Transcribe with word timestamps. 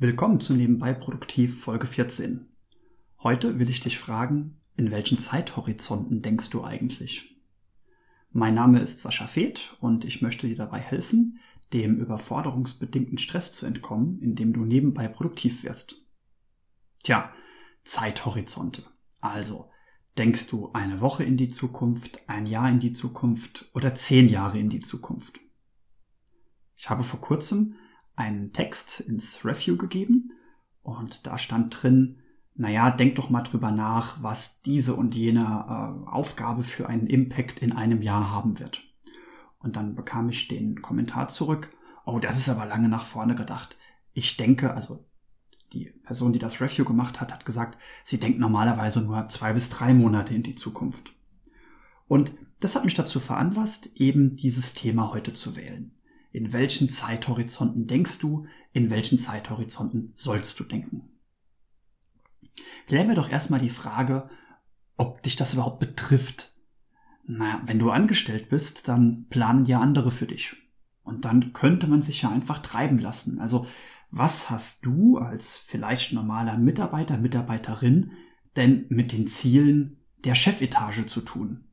Willkommen 0.00 0.40
zu 0.40 0.54
Nebenbei 0.54 0.94
Produktiv 0.94 1.60
Folge 1.60 1.88
14. 1.88 2.46
Heute 3.18 3.58
will 3.58 3.68
ich 3.68 3.80
dich 3.80 3.98
fragen, 3.98 4.60
in 4.76 4.92
welchen 4.92 5.18
Zeithorizonten 5.18 6.22
denkst 6.22 6.50
du 6.50 6.62
eigentlich? 6.62 7.36
Mein 8.30 8.54
Name 8.54 8.78
ist 8.78 9.00
Sascha 9.00 9.26
Feth 9.26 9.76
und 9.80 10.04
ich 10.04 10.22
möchte 10.22 10.46
dir 10.46 10.54
dabei 10.54 10.78
helfen, 10.78 11.40
dem 11.72 11.96
überforderungsbedingten 11.96 13.18
Stress 13.18 13.50
zu 13.50 13.66
entkommen, 13.66 14.20
indem 14.20 14.52
du 14.52 14.64
nebenbei 14.64 15.08
produktiv 15.08 15.64
wirst. 15.64 15.96
Tja, 17.02 17.32
Zeithorizonte. 17.82 18.84
Also, 19.20 19.68
denkst 20.16 20.46
du 20.46 20.70
eine 20.74 21.00
Woche 21.00 21.24
in 21.24 21.36
die 21.36 21.48
Zukunft, 21.48 22.20
ein 22.28 22.46
Jahr 22.46 22.70
in 22.70 22.78
die 22.78 22.92
Zukunft 22.92 23.68
oder 23.74 23.96
zehn 23.96 24.28
Jahre 24.28 24.60
in 24.60 24.70
die 24.70 24.78
Zukunft? 24.78 25.40
Ich 26.76 26.88
habe 26.88 27.02
vor 27.02 27.20
kurzem 27.20 27.74
einen 28.18 28.52
Text 28.52 29.00
ins 29.00 29.44
Review 29.44 29.76
gegeben 29.76 30.32
und 30.82 31.26
da 31.26 31.38
stand 31.38 31.82
drin, 31.82 32.18
naja, 32.54 32.90
denk 32.90 33.14
doch 33.14 33.30
mal 33.30 33.42
drüber 33.42 33.70
nach, 33.70 34.22
was 34.22 34.62
diese 34.62 34.94
und 34.94 35.14
jene 35.14 35.40
äh, 35.40 36.08
Aufgabe 36.08 36.64
für 36.64 36.88
einen 36.88 37.06
Impact 37.06 37.60
in 37.60 37.72
einem 37.72 38.02
Jahr 38.02 38.30
haben 38.30 38.58
wird. 38.58 38.82
Und 39.60 39.76
dann 39.76 39.94
bekam 39.94 40.28
ich 40.28 40.48
den 40.48 40.82
Kommentar 40.82 41.28
zurück, 41.28 41.72
oh, 42.04 42.18
das 42.18 42.38
ist 42.38 42.48
aber 42.48 42.66
lange 42.66 42.88
nach 42.88 43.04
vorne 43.04 43.36
gedacht. 43.36 43.76
Ich 44.12 44.36
denke, 44.36 44.74
also 44.74 45.04
die 45.72 45.92
Person, 46.04 46.32
die 46.32 46.38
das 46.40 46.60
Review 46.60 46.84
gemacht 46.84 47.20
hat, 47.20 47.32
hat 47.32 47.44
gesagt, 47.44 47.78
sie 48.02 48.18
denkt 48.18 48.40
normalerweise 48.40 49.02
nur 49.02 49.28
zwei 49.28 49.52
bis 49.52 49.70
drei 49.70 49.94
Monate 49.94 50.34
in 50.34 50.42
die 50.42 50.54
Zukunft. 50.56 51.12
Und 52.08 52.32
das 52.58 52.74
hat 52.74 52.84
mich 52.84 52.94
dazu 52.94 53.20
veranlasst, 53.20 53.94
eben 53.96 54.36
dieses 54.36 54.74
Thema 54.74 55.12
heute 55.12 55.32
zu 55.34 55.54
wählen. 55.54 55.92
In 56.30 56.52
welchen 56.52 56.88
Zeithorizonten 56.88 57.86
denkst 57.86 58.18
du? 58.18 58.46
In 58.72 58.90
welchen 58.90 59.18
Zeithorizonten 59.18 60.12
sollst 60.14 60.58
du 60.60 60.64
denken? 60.64 61.08
Klären 62.86 63.08
wir 63.08 63.14
doch 63.14 63.30
erstmal 63.30 63.60
die 63.60 63.70
Frage, 63.70 64.28
ob 64.96 65.22
dich 65.22 65.36
das 65.36 65.54
überhaupt 65.54 65.78
betrifft. 65.78 66.54
Naja, 67.26 67.62
wenn 67.66 67.78
du 67.78 67.90
angestellt 67.90 68.48
bist, 68.48 68.88
dann 68.88 69.26
planen 69.30 69.64
ja 69.64 69.80
andere 69.80 70.10
für 70.10 70.26
dich. 70.26 70.56
Und 71.02 71.24
dann 71.24 71.52
könnte 71.52 71.86
man 71.86 72.02
sich 72.02 72.22
ja 72.22 72.30
einfach 72.30 72.58
treiben 72.58 72.98
lassen. 72.98 73.38
Also, 73.38 73.66
was 74.10 74.50
hast 74.50 74.84
du 74.84 75.18
als 75.18 75.56
vielleicht 75.58 76.12
normaler 76.12 76.56
Mitarbeiter, 76.58 77.18
Mitarbeiterin 77.18 78.12
denn 78.56 78.86
mit 78.88 79.12
den 79.12 79.26
Zielen 79.26 79.98
der 80.24 80.34
Chefetage 80.34 81.06
zu 81.06 81.20
tun? 81.20 81.64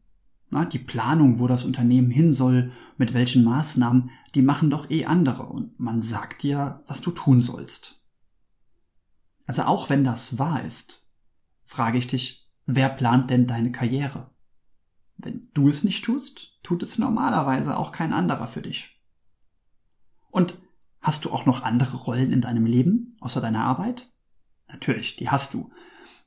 Na, 0.50 0.66
die 0.66 0.80
Planung, 0.80 1.40
wo 1.40 1.48
das 1.48 1.64
Unternehmen 1.64 2.12
hin 2.12 2.32
soll, 2.32 2.72
mit 2.98 3.14
welchen 3.14 3.44
Maßnahmen, 3.44 4.12
die 4.36 4.42
machen 4.42 4.70
doch 4.70 4.90
eh 4.90 5.06
andere 5.06 5.44
und 5.44 5.80
man 5.80 6.02
sagt 6.02 6.44
dir, 6.44 6.84
was 6.88 7.02
du 7.02 7.12
tun 7.12 7.42
sollst. 7.42 8.02
Also 9.48 9.64
auch 9.64 9.90
wenn 9.90 10.04
das 10.04 10.38
wahr 10.38 10.64
ist, 10.64 11.14
frage 11.66 11.98
ich 11.98 12.08
dich, 12.08 12.52
wer 12.66 12.90
plant 12.90 13.30
denn 13.30 13.48
deine 13.48 13.72
Karriere? 13.72 14.32
Wenn 15.18 15.50
du 15.54 15.70
es 15.70 15.84
nicht 15.84 16.04
tust, 16.04 16.60
tut 16.64 16.84
es 16.84 16.98
normalerweise 16.98 17.78
auch 17.78 17.92
kein 17.92 18.12
anderer 18.12 18.48
für 18.48 18.62
dich. 18.62 19.02
Und 20.32 20.62
hast 21.00 21.24
du 21.24 21.32
auch 21.32 21.46
noch 21.46 21.64
andere 21.64 21.96
Rollen 21.96 22.34
in 22.34 22.42
deinem 22.42 22.66
Leben, 22.66 23.16
außer 23.22 23.40
deiner 23.40 23.64
Arbeit? 23.64 24.12
Natürlich, 24.68 25.16
die 25.16 25.30
hast 25.30 25.54
du. 25.54 25.72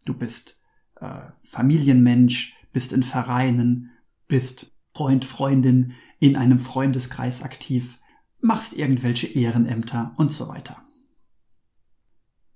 Du 0.06 0.14
bist 0.14 0.62
äh, 0.96 1.26
Familienmensch, 1.42 2.56
bist 2.72 2.94
in 2.94 3.02
Vereinen, 3.02 3.90
bist 4.28 4.72
Freund, 4.94 5.24
Freundin, 5.24 5.92
in 6.18 6.36
einem 6.36 6.58
Freundeskreis 6.58 7.42
aktiv, 7.42 8.00
machst 8.40 8.74
irgendwelche 8.74 9.26
Ehrenämter 9.26 10.12
und 10.16 10.30
so 10.32 10.48
weiter. 10.48 10.82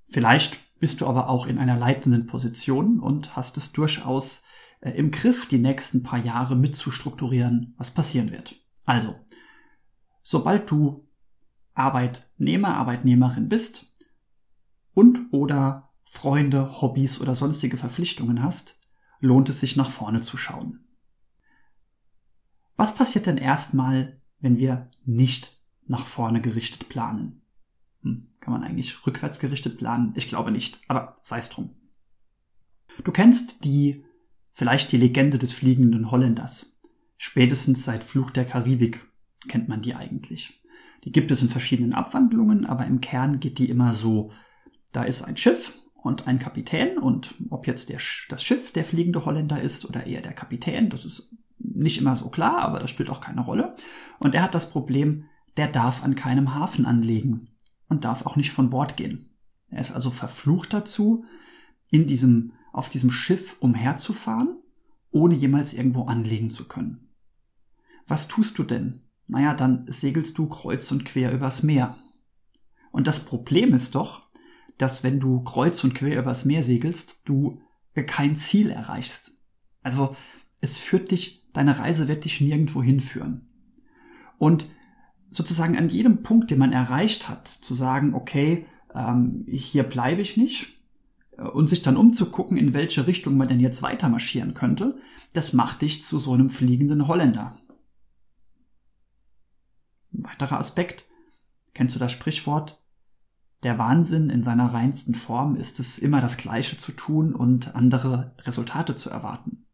Vielleicht 0.08 0.78
bist 0.78 1.00
du 1.00 1.06
aber 1.06 1.28
auch 1.28 1.46
in 1.46 1.58
einer 1.58 1.76
leitenden 1.76 2.26
Position 2.26 3.00
und 3.00 3.36
hast 3.36 3.56
es 3.56 3.72
durchaus 3.72 4.46
äh, 4.80 4.90
im 4.90 5.10
Griff, 5.10 5.48
die 5.48 5.58
nächsten 5.58 6.02
paar 6.02 6.18
Jahre 6.18 6.56
mitzustrukturieren, 6.56 7.74
was 7.78 7.92
passieren 7.92 8.30
wird. 8.30 8.56
Also, 8.84 9.14
sobald 10.22 10.70
du 10.70 11.08
Arbeitnehmer, 11.74 12.76
Arbeitnehmerin 12.76 13.48
bist 13.48 13.92
und 14.92 15.32
oder 15.32 15.90
Freunde, 16.04 16.82
Hobbys 16.82 17.20
oder 17.20 17.34
sonstige 17.34 17.76
Verpflichtungen 17.76 18.42
hast, 18.42 18.82
lohnt 19.20 19.48
es 19.48 19.60
sich 19.60 19.76
nach 19.76 19.88
vorne 19.88 20.20
zu 20.20 20.36
schauen. 20.36 20.84
Was 22.76 22.94
passiert 22.94 23.26
denn 23.26 23.38
erstmal, 23.38 24.20
wenn 24.40 24.58
wir 24.58 24.88
nicht 25.04 25.60
nach 25.86 26.04
vorne 26.04 26.40
gerichtet 26.40 26.88
planen? 26.88 27.42
Hm, 28.02 28.28
kann 28.40 28.52
man 28.52 28.62
eigentlich 28.62 29.06
rückwärts 29.06 29.40
gerichtet 29.40 29.78
planen? 29.78 30.12
Ich 30.16 30.28
glaube 30.28 30.50
nicht, 30.50 30.80
aber 30.88 31.16
sei 31.22 31.38
es 31.38 31.50
drum. 31.50 31.70
Du 33.04 33.12
kennst 33.12 33.64
die, 33.64 34.04
vielleicht 34.52 34.92
die 34.92 34.96
Legende 34.98 35.38
des 35.38 35.54
fliegenden 35.54 36.10
Holländers. 36.10 36.80
Spätestens 37.16 37.84
seit 37.84 38.02
Fluch 38.02 38.30
der 38.30 38.44
Karibik 38.44 39.06
kennt 39.48 39.68
man 39.68 39.82
die 39.82 39.94
eigentlich. 39.94 40.60
Die 41.04 41.12
gibt 41.12 41.30
es 41.30 41.42
in 41.42 41.48
verschiedenen 41.48 41.94
Abwandlungen, 41.94 42.66
aber 42.66 42.86
im 42.86 43.00
Kern 43.00 43.38
geht 43.38 43.58
die 43.58 43.68
immer 43.68 43.94
so. 43.94 44.32
Da 44.92 45.04
ist 45.04 45.22
ein 45.22 45.36
Schiff 45.36 45.78
und 45.94 46.26
ein 46.26 46.38
Kapitän 46.38 46.98
und 46.98 47.34
ob 47.50 47.66
jetzt 47.66 47.88
der, 47.88 47.98
das 48.28 48.44
Schiff 48.44 48.72
der 48.72 48.84
fliegende 48.84 49.24
Holländer 49.24 49.60
ist 49.60 49.84
oder 49.84 50.06
eher 50.06 50.20
der 50.20 50.32
Kapitän, 50.32 50.90
das 50.90 51.04
ist 51.04 51.30
nicht 51.82 51.98
immer 51.98 52.16
so 52.16 52.28
klar, 52.28 52.62
aber 52.62 52.78
das 52.78 52.90
spielt 52.90 53.10
auch 53.10 53.20
keine 53.20 53.42
Rolle. 53.42 53.76
Und 54.18 54.34
er 54.34 54.42
hat 54.42 54.54
das 54.54 54.70
Problem, 54.70 55.24
der 55.56 55.68
darf 55.68 56.02
an 56.02 56.14
keinem 56.14 56.54
Hafen 56.54 56.86
anlegen 56.86 57.48
und 57.88 58.04
darf 58.04 58.26
auch 58.26 58.36
nicht 58.36 58.52
von 58.52 58.70
Bord 58.70 58.96
gehen. 58.96 59.30
Er 59.68 59.80
ist 59.80 59.92
also 59.92 60.10
verflucht 60.10 60.72
dazu, 60.72 61.24
in 61.90 62.06
diesem, 62.06 62.52
auf 62.72 62.88
diesem 62.88 63.10
Schiff 63.10 63.56
umherzufahren, 63.60 64.58
ohne 65.10 65.34
jemals 65.34 65.74
irgendwo 65.74 66.04
anlegen 66.04 66.50
zu 66.50 66.66
können. 66.66 67.08
Was 68.06 68.28
tust 68.28 68.58
du 68.58 68.64
denn? 68.64 69.02
Naja, 69.26 69.54
dann 69.54 69.84
segelst 69.86 70.36
du 70.38 70.46
kreuz 70.48 70.90
und 70.90 71.04
quer 71.04 71.32
übers 71.32 71.62
Meer. 71.62 71.96
Und 72.90 73.06
das 73.06 73.24
Problem 73.24 73.74
ist 73.74 73.94
doch, 73.94 74.22
dass 74.78 75.04
wenn 75.04 75.20
du 75.20 75.42
kreuz 75.42 75.82
und 75.84 75.94
quer 75.94 76.18
übers 76.18 76.44
Meer 76.44 76.64
segelst, 76.64 77.28
du 77.28 77.60
kein 78.06 78.36
Ziel 78.36 78.70
erreichst. 78.70 79.32
Also 79.82 80.16
es 80.62 80.78
führt 80.78 81.10
dich, 81.10 81.44
deine 81.52 81.78
Reise 81.78 82.08
wird 82.08 82.24
dich 82.24 82.40
nirgendwo 82.40 82.82
hinführen. 82.82 83.46
Und 84.38 84.68
sozusagen 85.28 85.76
an 85.76 85.88
jedem 85.88 86.22
Punkt, 86.22 86.50
den 86.50 86.58
man 86.58 86.72
erreicht 86.72 87.28
hat, 87.28 87.48
zu 87.48 87.74
sagen, 87.74 88.14
okay, 88.14 88.66
ähm, 88.94 89.44
hier 89.48 89.82
bleibe 89.82 90.22
ich 90.22 90.36
nicht, 90.36 90.78
äh, 91.36 91.42
und 91.42 91.68
sich 91.68 91.82
dann 91.82 91.96
umzugucken, 91.96 92.56
in 92.56 92.74
welche 92.74 93.06
Richtung 93.06 93.36
man 93.36 93.48
denn 93.48 93.60
jetzt 93.60 93.82
weiter 93.82 94.08
marschieren 94.08 94.54
könnte, 94.54 94.98
das 95.32 95.52
macht 95.52 95.82
dich 95.82 96.02
zu 96.02 96.18
so 96.18 96.32
einem 96.32 96.48
fliegenden 96.48 97.08
Holländer. 97.08 97.58
Ein 100.14 100.24
weiterer 100.24 100.58
Aspekt, 100.58 101.04
kennst 101.74 101.94
du 101.94 101.98
das 101.98 102.12
Sprichwort? 102.12 102.78
Der 103.64 103.78
Wahnsinn 103.78 104.30
in 104.30 104.42
seiner 104.44 104.72
reinsten 104.72 105.14
Form 105.14 105.56
ist 105.56 105.80
es, 105.80 105.98
immer 105.98 106.20
das 106.20 106.36
Gleiche 106.36 106.76
zu 106.76 106.92
tun 106.92 107.34
und 107.34 107.74
andere 107.74 108.34
Resultate 108.40 108.94
zu 108.94 109.10
erwarten. 109.10 109.64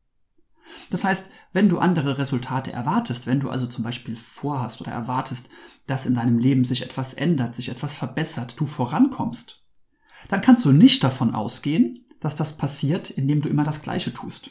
Das 0.91 1.05
heißt, 1.05 1.31
wenn 1.53 1.69
du 1.69 1.78
andere 1.78 2.19
Resultate 2.19 2.72
erwartest, 2.72 3.27
wenn 3.27 3.41
du 3.41 3.50
also 3.50 3.66
zum 3.66 3.84
Beispiel 3.84 4.16
vorhast 4.16 4.81
oder 4.81 4.93
erwartest, 4.93 5.50
dass 5.87 6.06
in 6.06 6.15
deinem 6.15 6.39
Leben 6.39 6.65
sich 6.65 6.83
etwas 6.83 7.15
ändert, 7.15 7.56
sich 7.56 7.69
etwas 7.69 7.94
verbessert, 7.94 8.55
du 8.59 8.66
vorankommst, 8.66 9.65
dann 10.28 10.41
kannst 10.41 10.65
du 10.65 10.72
nicht 10.72 11.03
davon 11.05 11.34
ausgehen, 11.34 12.05
dass 12.21 12.37
das 12.37 12.56
passiert, 12.56 13.11
indem 13.11 13.43
du 13.43 13.49
immer 13.49 13.65
das 13.65 13.83
Gleiche 13.83 14.12
tust. 14.12 14.50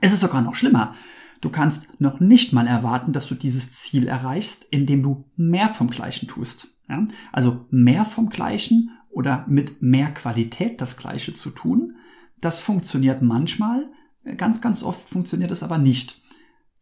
Es 0.00 0.12
ist 0.12 0.20
sogar 0.20 0.42
noch 0.42 0.54
schlimmer. 0.54 0.94
Du 1.40 1.50
kannst 1.50 2.00
noch 2.00 2.20
nicht 2.20 2.52
mal 2.52 2.66
erwarten, 2.66 3.12
dass 3.12 3.26
du 3.28 3.34
dieses 3.34 3.72
Ziel 3.72 4.08
erreichst, 4.08 4.64
indem 4.70 5.02
du 5.02 5.30
mehr 5.36 5.68
vom 5.68 5.88
Gleichen 5.88 6.28
tust. 6.28 6.68
Ja? 6.88 7.06
Also 7.32 7.66
mehr 7.70 8.04
vom 8.04 8.28
Gleichen 8.28 8.90
oder 9.10 9.44
mit 9.48 9.80
mehr 9.82 10.12
Qualität 10.12 10.80
das 10.80 10.96
Gleiche 10.96 11.32
zu 11.32 11.50
tun, 11.50 11.96
das 12.38 12.60
funktioniert 12.60 13.22
manchmal, 13.22 13.90
Ganz, 14.36 14.60
ganz 14.60 14.82
oft 14.82 15.08
funktioniert 15.08 15.50
es 15.50 15.62
aber 15.62 15.78
nicht. 15.78 16.22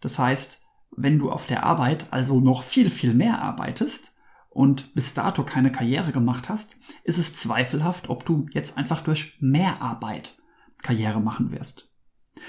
Das 0.01 0.19
heißt, 0.19 0.67
wenn 0.97 1.19
du 1.19 1.31
auf 1.31 1.47
der 1.47 1.65
Arbeit 1.65 2.13
also 2.13 2.41
noch 2.41 2.63
viel, 2.63 2.89
viel 2.89 3.15
mehr 3.15 3.43
arbeitest 3.43 4.17
und 4.49 4.95
bis 4.95 5.15
dato 5.15 5.45
keine 5.45 5.73
Karriere 5.73 6.13
gemacht 6.13 6.49
hast, 6.49 6.79
ist 7.03 7.19
es 7.19 7.35
zweifelhaft, 7.35 8.09
ob 8.09 8.25
du 8.25 8.47
jetzt 8.53 8.79
einfach 8.79 9.03
durch 9.03 9.37
mehr 9.41 9.83
Arbeit 9.83 10.39
Karriere 10.83 11.21
machen 11.21 11.51
wirst. 11.51 11.91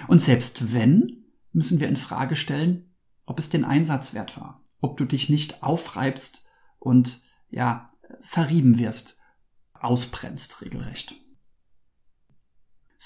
Und 0.08 0.22
selbst 0.22 0.74
wenn, 0.74 1.26
müssen 1.52 1.80
wir 1.80 1.88
in 1.88 1.96
Frage 1.98 2.36
stellen, 2.36 2.94
ob 3.26 3.40
es 3.40 3.50
den 3.50 3.66
Einsatz 3.66 4.14
wert 4.14 4.40
war, 4.40 4.62
ob 4.82 4.98
du 4.98 5.06
dich 5.06 5.30
nicht 5.30 5.64
aufreibst 5.64 6.48
und 6.80 7.24
ja, 7.50 7.88
verrieben 8.22 8.78
wirst, 8.78 9.20
ausbrennst 9.74 10.62
regelrecht. 10.62 11.16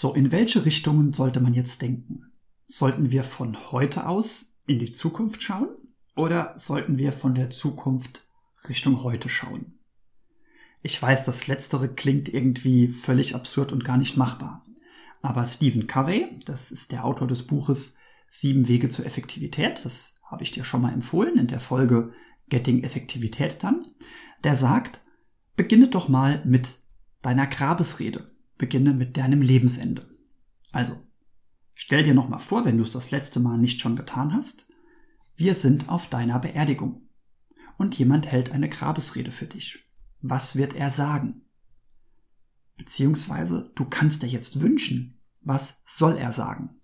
So, 0.01 0.13
in 0.13 0.31
welche 0.31 0.63
Richtungen 0.63 1.11
sollte 1.11 1.41
man 1.41 1.53
jetzt 1.53 1.81
denken? 1.81 2.31
Sollten 2.65 3.11
wir 3.11 3.25
von 3.25 3.73
heute 3.73 4.07
aus 4.07 4.61
in 4.65 4.79
die 4.79 4.93
Zukunft 4.93 5.43
schauen 5.43 5.67
oder 6.15 6.53
sollten 6.57 6.97
wir 6.97 7.11
von 7.11 7.35
der 7.35 7.49
Zukunft 7.49 8.29
Richtung 8.69 9.03
heute 9.03 9.27
schauen? 9.27 9.77
Ich 10.83 11.01
weiß, 11.01 11.25
das 11.25 11.47
letztere 11.47 11.89
klingt 11.89 12.33
irgendwie 12.33 12.87
völlig 12.87 13.35
absurd 13.35 13.73
und 13.73 13.83
gar 13.83 13.97
nicht 13.97 14.15
machbar. 14.15 14.65
Aber 15.21 15.45
Stephen 15.45 15.85
Covey, 15.85 16.39
das 16.45 16.71
ist 16.71 16.93
der 16.93 17.03
Autor 17.03 17.27
des 17.27 17.45
Buches 17.45 17.97
Sieben 18.29 18.69
Wege 18.69 18.87
zur 18.87 19.05
Effektivität, 19.05 19.83
das 19.83 20.21
habe 20.23 20.43
ich 20.43 20.53
dir 20.53 20.63
schon 20.63 20.81
mal 20.81 20.93
empfohlen 20.93 21.37
in 21.37 21.47
der 21.47 21.59
Folge 21.59 22.13
Getting 22.47 22.83
Effektivität 22.83 23.65
dann, 23.65 23.85
der 24.45 24.55
sagt, 24.55 25.01
beginne 25.57 25.89
doch 25.89 26.07
mal 26.07 26.41
mit 26.45 26.83
deiner 27.21 27.47
Grabesrede, 27.47 28.38
beginne 28.59 28.93
mit 28.93 29.17
deinem 29.17 29.41
Lebensende. 29.41 30.07
Also, 30.71 30.95
stell 31.73 32.03
dir 32.03 32.13
noch 32.13 32.29
mal 32.29 32.37
vor, 32.37 32.65
wenn 32.65 32.77
du 32.77 32.83
es 32.83 32.91
das 32.91 33.09
letzte 33.09 33.39
Mal 33.39 33.57
nicht 33.57 33.81
schon 33.81 33.95
getan 33.95 34.31
hast, 34.31 34.71
wir 35.35 35.55
sind 35.55 35.89
auf 35.89 36.09
deiner 36.09 36.37
Beerdigung 36.37 37.09
und 37.77 37.97
jemand 37.97 38.27
hält 38.27 38.51
eine 38.51 38.69
Grabesrede 38.69 39.31
für 39.31 39.47
dich. 39.47 39.79
Was 40.21 40.57
wird 40.57 40.75
er 40.75 40.91
sagen? 40.91 41.41
Beziehungsweise, 42.77 43.71
du 43.75 43.85
kannst 43.85 44.21
dir 44.21 44.27
jetzt 44.27 44.59
wünschen, 44.59 45.19
was 45.41 45.83
soll 45.87 46.17
er 46.17 46.31
sagen? 46.31 46.81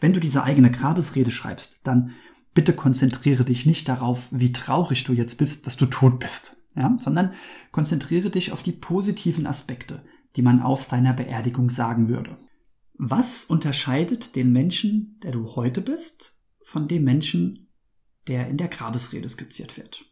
Wenn 0.00 0.12
du 0.12 0.20
diese 0.20 0.44
eigene 0.44 0.70
Grabesrede 0.70 1.30
schreibst, 1.30 1.86
dann 1.86 2.14
bitte 2.54 2.74
konzentriere 2.74 3.44
dich 3.44 3.66
nicht 3.66 3.88
darauf, 3.88 4.28
wie 4.30 4.52
traurig 4.52 5.04
du 5.04 5.14
jetzt 5.14 5.38
bist, 5.38 5.66
dass 5.66 5.76
du 5.76 5.86
tot 5.86 6.18
bist, 6.18 6.62
ja, 6.76 6.96
sondern 7.00 7.32
konzentriere 7.72 8.30
dich 8.30 8.52
auf 8.52 8.62
die 8.62 8.72
positiven 8.72 9.46
Aspekte, 9.46 10.04
die 10.36 10.42
man 10.42 10.60
auf 10.60 10.88
deiner 10.88 11.14
Beerdigung 11.14 11.70
sagen 11.70 12.08
würde. 12.08 12.38
Was 12.94 13.46
unterscheidet 13.46 14.36
den 14.36 14.52
Menschen, 14.52 15.18
der 15.22 15.32
du 15.32 15.56
heute 15.56 15.80
bist, 15.80 16.44
von 16.62 16.88
dem 16.88 17.04
Menschen, 17.04 17.68
der 18.26 18.48
in 18.48 18.56
der 18.56 18.68
Grabesrede 18.68 19.28
skizziert 19.28 19.76
wird? 19.76 20.04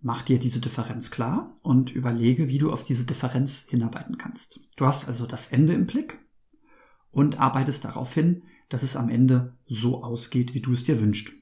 Mach 0.00 0.22
dir 0.22 0.38
diese 0.38 0.60
Differenz 0.60 1.10
klar 1.10 1.58
und 1.62 1.90
überlege, 1.90 2.48
wie 2.48 2.58
du 2.58 2.72
auf 2.72 2.84
diese 2.84 3.04
Differenz 3.04 3.66
hinarbeiten 3.68 4.16
kannst. 4.16 4.68
Du 4.76 4.86
hast 4.86 5.08
also 5.08 5.26
das 5.26 5.48
Ende 5.48 5.72
im 5.72 5.86
Blick 5.86 6.18
und 7.10 7.40
arbeitest 7.40 7.84
darauf 7.84 8.14
hin, 8.14 8.44
dass 8.68 8.84
es 8.84 8.96
am 8.96 9.08
Ende 9.08 9.56
so 9.66 10.04
ausgeht, 10.04 10.54
wie 10.54 10.60
du 10.60 10.72
es 10.72 10.84
dir 10.84 11.00
wünschst. 11.00 11.32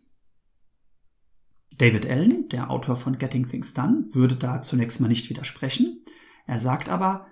David 1.79 2.09
Allen, 2.09 2.49
der 2.49 2.71
Autor 2.71 2.97
von 2.97 3.19
Getting 3.19 3.49
Things 3.49 3.75
Done, 3.75 4.07
würde 4.13 4.37
da 4.37 4.63
zunächst 4.63 5.01
mal 5.01 5.09
nicht 5.09 5.29
widersprechen. 5.29 6.03
Er 6.47 6.59
sagt 6.59 6.89
aber, 6.89 7.27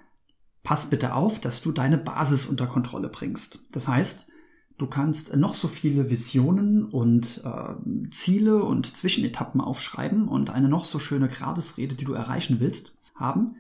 pass 0.63 0.91
bitte 0.91 1.15
auf, 1.15 1.41
dass 1.41 1.63
du 1.63 1.73
deine 1.73 1.99
Basis 1.99 2.47
unter 2.47 2.67
Kontrolle 2.67 3.09
bringst. 3.09 3.69
Das 3.73 3.89
heißt, 3.89 4.33
du 4.77 4.87
kannst 4.87 5.37
noch 5.37 5.55
so 5.55 5.69
viele 5.69 6.11
Visionen 6.11 6.85
und 6.85 7.43
äh, 7.45 8.11
Ziele 8.11 8.65
und 8.65 8.97
Zwischenetappen 8.97 9.61
aufschreiben 9.61 10.29
und 10.29 10.51
eine 10.51 10.69
noch 10.69 10.85
so 10.85 10.99
schöne 10.99 11.29
Grabesrede, 11.29 11.95
die 11.95 12.05
du 12.05 12.13
erreichen 12.13 12.61
willst, 12.61 12.99
haben. 13.15 13.57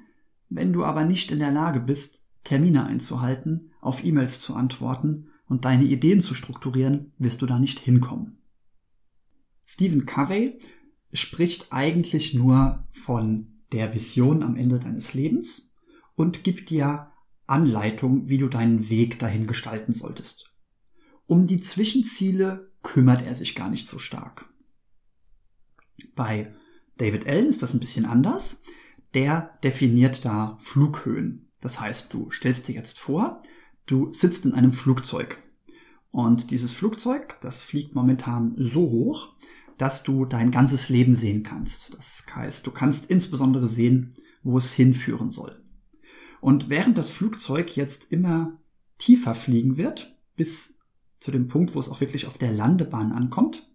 Wenn 0.48 0.72
du 0.72 0.84
aber 0.84 1.04
nicht 1.04 1.30
in 1.30 1.38
der 1.38 1.52
Lage 1.52 1.80
bist, 1.80 2.26
Termine 2.42 2.84
einzuhalten, 2.84 3.70
auf 3.80 4.04
E-Mails 4.04 4.40
zu 4.40 4.54
antworten 4.54 5.28
und 5.46 5.64
deine 5.64 5.84
Ideen 5.84 6.20
zu 6.20 6.34
strukturieren, 6.34 7.12
wirst 7.18 7.42
du 7.42 7.46
da 7.46 7.58
nicht 7.58 7.78
hinkommen. 7.78 8.38
Stephen 9.66 10.06
Covey 10.06 10.58
spricht 11.12 11.72
eigentlich 11.72 12.34
nur 12.34 12.86
von 12.92 13.62
der 13.72 13.94
Vision 13.94 14.42
am 14.42 14.56
Ende 14.56 14.78
deines 14.78 15.14
Lebens 15.14 15.76
und 16.14 16.44
gibt 16.44 16.70
dir 16.70 17.10
Anleitung, 17.46 18.28
wie 18.28 18.38
du 18.38 18.48
deinen 18.48 18.88
Weg 18.88 19.18
dahin 19.18 19.46
gestalten 19.46 19.92
solltest. 19.92 20.50
Um 21.26 21.46
die 21.46 21.60
Zwischenziele 21.60 22.72
kümmert 22.82 23.22
er 23.22 23.34
sich 23.34 23.54
gar 23.54 23.70
nicht 23.70 23.88
so 23.88 23.98
stark. 23.98 24.48
Bei 26.14 26.54
David 26.96 27.26
Allen 27.26 27.46
ist 27.46 27.62
das 27.62 27.74
ein 27.74 27.80
bisschen 27.80 28.06
anders. 28.06 28.62
Der 29.14 29.52
definiert 29.62 30.24
da 30.24 30.56
Flughöhen. 30.60 31.50
Das 31.60 31.80
heißt, 31.80 32.12
du 32.12 32.30
stellst 32.30 32.68
dir 32.68 32.74
jetzt 32.74 32.98
vor, 32.98 33.40
du 33.86 34.12
sitzt 34.12 34.44
in 34.44 34.54
einem 34.54 34.72
Flugzeug. 34.72 35.42
Und 36.10 36.50
dieses 36.50 36.74
Flugzeug, 36.74 37.38
das 37.40 37.62
fliegt 37.62 37.94
momentan 37.94 38.54
so 38.56 38.82
hoch, 38.82 39.33
dass 39.78 40.02
du 40.02 40.24
dein 40.24 40.50
ganzes 40.50 40.88
Leben 40.88 41.14
sehen 41.14 41.42
kannst. 41.42 41.94
Das 41.96 42.24
heißt, 42.34 42.66
du 42.66 42.70
kannst 42.70 43.10
insbesondere 43.10 43.66
sehen, 43.66 44.14
wo 44.42 44.58
es 44.58 44.74
hinführen 44.74 45.30
soll. 45.30 45.60
Und 46.40 46.68
während 46.68 46.98
das 46.98 47.10
Flugzeug 47.10 47.76
jetzt 47.76 48.12
immer 48.12 48.58
tiefer 48.98 49.34
fliegen 49.34 49.76
wird, 49.76 50.16
bis 50.36 50.78
zu 51.18 51.30
dem 51.30 51.48
Punkt, 51.48 51.74
wo 51.74 51.80
es 51.80 51.88
auch 51.88 52.00
wirklich 52.00 52.26
auf 52.26 52.38
der 52.38 52.52
Landebahn 52.52 53.12
ankommt, 53.12 53.66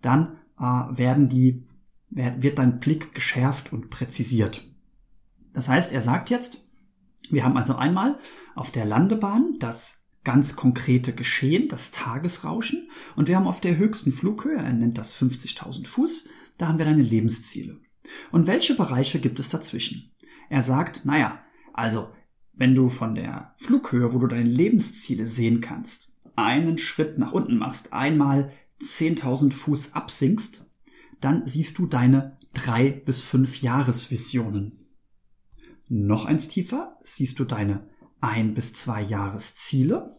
dann 0.00 0.38
äh, 0.58 0.62
werden 0.62 1.28
die, 1.28 1.66
wird 2.10 2.58
dein 2.58 2.78
Blick 2.78 3.14
geschärft 3.14 3.72
und 3.72 3.90
präzisiert. 3.90 4.64
Das 5.52 5.68
heißt, 5.68 5.92
er 5.92 6.02
sagt 6.02 6.30
jetzt, 6.30 6.70
wir 7.30 7.44
haben 7.44 7.56
also 7.56 7.74
einmal 7.74 8.18
auf 8.54 8.70
der 8.70 8.84
Landebahn 8.84 9.56
das 9.58 10.03
ganz 10.24 10.56
konkrete 10.56 11.12
Geschehen, 11.14 11.68
das 11.68 11.90
Tagesrauschen, 11.92 12.88
und 13.14 13.28
wir 13.28 13.36
haben 13.36 13.46
auf 13.46 13.60
der 13.60 13.76
höchsten 13.76 14.10
Flughöhe, 14.10 14.56
er 14.56 14.72
nennt 14.72 14.98
das 14.98 15.14
50.000 15.14 15.86
Fuß, 15.86 16.30
da 16.58 16.68
haben 16.68 16.78
wir 16.78 16.86
deine 16.86 17.02
Lebensziele. 17.02 17.78
Und 18.32 18.46
welche 18.46 18.74
Bereiche 18.74 19.20
gibt 19.20 19.38
es 19.38 19.50
dazwischen? 19.50 20.12
Er 20.48 20.62
sagt, 20.62 21.04
naja, 21.04 21.42
also, 21.72 22.10
wenn 22.52 22.74
du 22.74 22.88
von 22.88 23.14
der 23.14 23.54
Flughöhe, 23.56 24.12
wo 24.12 24.18
du 24.18 24.26
deine 24.26 24.48
Lebensziele 24.48 25.26
sehen 25.26 25.60
kannst, 25.60 26.16
einen 26.36 26.78
Schritt 26.78 27.18
nach 27.18 27.32
unten 27.32 27.56
machst, 27.58 27.92
einmal 27.92 28.52
10.000 28.80 29.52
Fuß 29.52 29.94
absinkst, 29.94 30.70
dann 31.20 31.46
siehst 31.46 31.78
du 31.78 31.86
deine 31.86 32.38
drei 32.52 32.90
bis 32.90 33.22
fünf 33.22 33.62
Jahresvisionen. 33.62 34.78
Noch 35.88 36.24
eins 36.26 36.48
tiefer 36.48 36.96
siehst 37.02 37.38
du 37.38 37.44
deine 37.44 37.88
ein 38.24 38.54
bis 38.54 38.72
zwei 38.72 39.02
Jahresziele. 39.02 40.10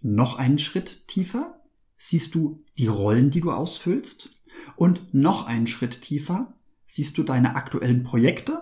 Noch 0.00 0.38
einen 0.38 0.58
Schritt 0.58 1.08
tiefer 1.08 1.58
siehst 1.96 2.34
du 2.34 2.62
die 2.78 2.86
Rollen, 2.86 3.30
die 3.30 3.40
du 3.40 3.50
ausfüllst. 3.50 4.40
Und 4.76 5.14
noch 5.14 5.46
einen 5.46 5.66
Schritt 5.66 6.02
tiefer 6.02 6.54
siehst 6.86 7.18
du 7.18 7.22
deine 7.22 7.56
aktuellen 7.56 8.04
Projekte. 8.04 8.58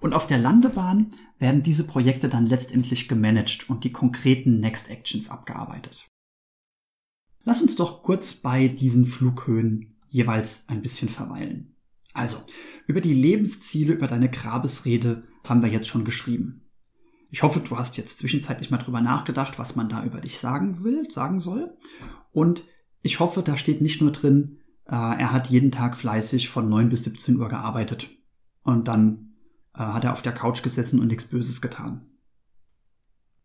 Und 0.00 0.12
auf 0.14 0.26
der 0.26 0.38
Landebahn 0.38 1.10
werden 1.38 1.62
diese 1.62 1.86
Projekte 1.86 2.28
dann 2.28 2.46
letztendlich 2.46 3.08
gemanagt 3.08 3.68
und 3.68 3.84
die 3.84 3.92
konkreten 3.92 4.60
Next 4.60 4.90
Actions 4.90 5.28
abgearbeitet. 5.28 6.08
Lass 7.42 7.60
uns 7.60 7.76
doch 7.76 8.02
kurz 8.02 8.34
bei 8.34 8.68
diesen 8.68 9.06
Flughöhen 9.06 9.96
jeweils 10.08 10.68
ein 10.68 10.80
bisschen 10.80 11.08
verweilen. 11.08 11.76
Also, 12.12 12.38
über 12.86 13.00
die 13.00 13.12
Lebensziele, 13.12 13.94
über 13.94 14.06
deine 14.06 14.30
Grabesrede 14.30 15.26
haben 15.46 15.62
wir 15.62 15.68
jetzt 15.68 15.88
schon 15.88 16.04
geschrieben. 16.04 16.63
Ich 17.34 17.42
hoffe, 17.42 17.58
du 17.58 17.76
hast 17.76 17.96
jetzt 17.96 18.20
zwischenzeitlich 18.20 18.70
mal 18.70 18.78
drüber 18.78 19.00
nachgedacht, 19.00 19.58
was 19.58 19.74
man 19.74 19.88
da 19.88 20.04
über 20.04 20.20
dich 20.20 20.38
sagen 20.38 20.84
will, 20.84 21.10
sagen 21.10 21.40
soll. 21.40 21.76
Und 22.30 22.62
ich 23.02 23.18
hoffe, 23.18 23.42
da 23.42 23.56
steht 23.56 23.80
nicht 23.80 24.00
nur 24.00 24.12
drin, 24.12 24.60
äh, 24.86 24.92
er 24.92 25.32
hat 25.32 25.50
jeden 25.50 25.72
Tag 25.72 25.96
fleißig 25.96 26.48
von 26.48 26.68
9 26.68 26.90
bis 26.90 27.02
17 27.02 27.36
Uhr 27.40 27.48
gearbeitet. 27.48 28.08
Und 28.62 28.86
dann 28.86 29.34
äh, 29.74 29.80
hat 29.80 30.04
er 30.04 30.12
auf 30.12 30.22
der 30.22 30.30
Couch 30.30 30.62
gesessen 30.62 31.00
und 31.00 31.08
nichts 31.08 31.24
Böses 31.24 31.60
getan. 31.60 32.06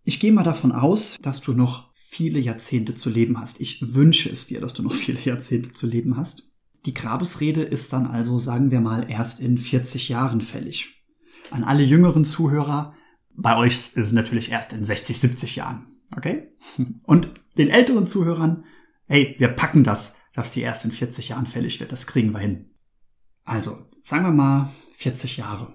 Ich 0.03 0.19
gehe 0.19 0.33
mal 0.33 0.43
davon 0.43 0.71
aus, 0.71 1.17
dass 1.19 1.41
du 1.41 1.53
noch 1.53 1.91
viele 1.95 2.37
Jahrzehnte 2.37 2.93
zu 2.93 3.09
leben 3.09 3.39
hast. 3.39 3.59
Ich 3.59 3.95
wünsche 3.95 4.29
es 4.29 4.45
dir, 4.45 4.61
dass 4.61 4.75
du 4.75 4.83
noch 4.83 4.93
viele 5.05 5.19
Jahrzehnte 5.19 5.71
zu 5.71 5.87
leben 5.87 6.15
hast. 6.15 6.51
Die 6.85 6.93
Grabesrede 6.93 7.63
ist 7.63 7.91
dann 7.91 8.05
also, 8.05 8.37
sagen 8.37 8.69
wir 8.69 8.81
mal, 8.81 9.09
erst 9.09 9.39
in 9.39 9.57
40 9.57 10.09
Jahren 10.09 10.41
fällig. 10.41 11.03
An 11.49 11.63
alle 11.63 11.81
jüngeren 11.81 12.23
Zuhörer, 12.23 12.93
bei 13.41 13.57
euch 13.57 13.73
ist 13.73 13.97
es 13.97 14.11
natürlich 14.11 14.51
erst 14.51 14.73
in 14.73 14.83
60, 14.83 15.19
70 15.19 15.55
Jahren. 15.55 15.87
Okay? 16.15 16.49
Und 17.03 17.29
den 17.57 17.69
älteren 17.69 18.07
Zuhörern, 18.07 18.65
hey, 19.07 19.35
wir 19.37 19.49
packen 19.49 19.83
das, 19.83 20.17
dass 20.33 20.51
die 20.51 20.61
erst 20.61 20.85
in 20.85 20.91
40 20.91 21.29
Jahren 21.29 21.45
fällig 21.45 21.79
wird. 21.79 21.91
Das 21.91 22.07
kriegen 22.07 22.31
wir 22.31 22.39
hin. 22.39 22.69
Also, 23.43 23.77
sagen 24.03 24.25
wir 24.25 24.31
mal 24.31 24.71
40 24.93 25.37
Jahre. 25.37 25.73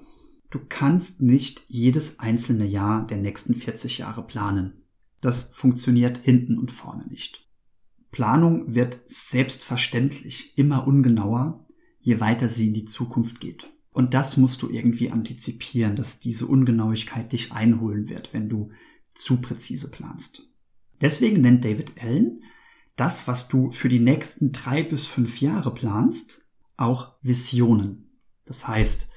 Du 0.51 0.61
kannst 0.69 1.21
nicht 1.21 1.65
jedes 1.69 2.21
einzelne 2.21 2.65
Jahr 2.65 3.07
der 3.07 3.19
nächsten 3.19 3.55
40 3.55 3.99
Jahre 3.99 4.25
planen. 4.25 4.85
Das 5.21 5.51
funktioniert 5.55 6.19
hinten 6.19 6.59
und 6.59 6.71
vorne 6.71 7.07
nicht. 7.09 7.49
Planung 8.11 8.75
wird 8.75 9.01
selbstverständlich 9.07 10.57
immer 10.57 10.87
ungenauer, 10.87 11.67
je 11.99 12.21
weiter 12.21 12.49
sie 12.49 12.69
in 12.69 12.75
die 12.75 12.85
Zukunft 12.85 13.41
geht. 13.41 13.74
Und 13.95 14.13
das 14.13 14.37
musst 14.37 14.61
du 14.61 14.69
irgendwie 14.69 15.13
antizipieren, 15.13 15.95
dass 15.95 16.19
diese 16.19 16.47
Ungenauigkeit 16.47 17.33
dich 17.33 17.53
einholen 17.53 18.09
wird, 18.09 18.35
wenn 18.35 18.49
du 18.49 18.73
zu 19.15 19.41
präzise 19.41 19.89
planst. 19.89 20.49
Deswegen 21.01 21.41
nennt 21.41 21.65
David 21.65 22.03
Allen 22.03 22.43
das, 22.97 23.29
was 23.29 23.47
du 23.47 23.71
für 23.71 23.89
die 23.89 24.01
nächsten 24.01 24.51
drei 24.51 24.83
bis 24.83 25.07
fünf 25.07 25.41
Jahre 25.41 25.73
planst, 25.73 26.51
auch 26.77 27.15
Visionen. 27.23 28.19
Das 28.45 28.67
heißt, 28.67 29.13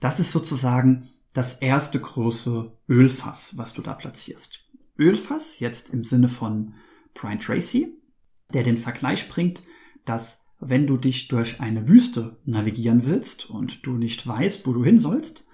das 0.00 0.18
ist 0.18 0.32
sozusagen 0.32 1.10
das 1.34 1.60
erste 1.60 2.00
große 2.00 2.72
Ölfass, 2.88 3.58
was 3.58 3.74
du 3.74 3.82
da 3.82 3.92
platzierst. 3.92 4.60
Ölfass, 4.98 5.60
jetzt 5.60 5.92
im 5.92 6.04
Sinne 6.04 6.30
von 6.30 6.72
Brian 7.12 7.38
Tracy, 7.38 8.00
der 8.54 8.62
den 8.62 8.78
Vergleich 8.78 9.28
bringt, 9.28 9.62
dass 10.06 10.45
wenn 10.58 10.86
du 10.86 10.96
dich 10.96 11.28
durch 11.28 11.60
eine 11.60 11.88
Wüste 11.88 12.38
navigieren 12.44 13.04
willst 13.04 13.50
und 13.50 13.84
du 13.86 13.92
nicht 13.92 14.26
weißt, 14.26 14.66
wo 14.66 14.72
du 14.72 14.84
hin 14.84 14.98
sollst, 14.98 15.48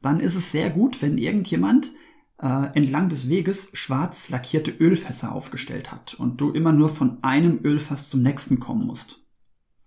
dann 0.00 0.20
ist 0.20 0.34
es 0.34 0.52
sehr 0.52 0.70
gut, 0.70 1.00
wenn 1.02 1.18
irgendjemand 1.18 1.92
äh, 2.38 2.66
entlang 2.74 3.08
des 3.08 3.28
Weges 3.28 3.70
schwarz 3.74 4.30
lackierte 4.30 4.70
Ölfässer 4.70 5.32
aufgestellt 5.32 5.92
hat 5.92 6.14
und 6.14 6.40
du 6.40 6.50
immer 6.50 6.72
nur 6.72 6.88
von 6.88 7.22
einem 7.22 7.60
Ölfass 7.64 8.10
zum 8.10 8.22
nächsten 8.22 8.60
kommen 8.60 8.86
musst. 8.86 9.20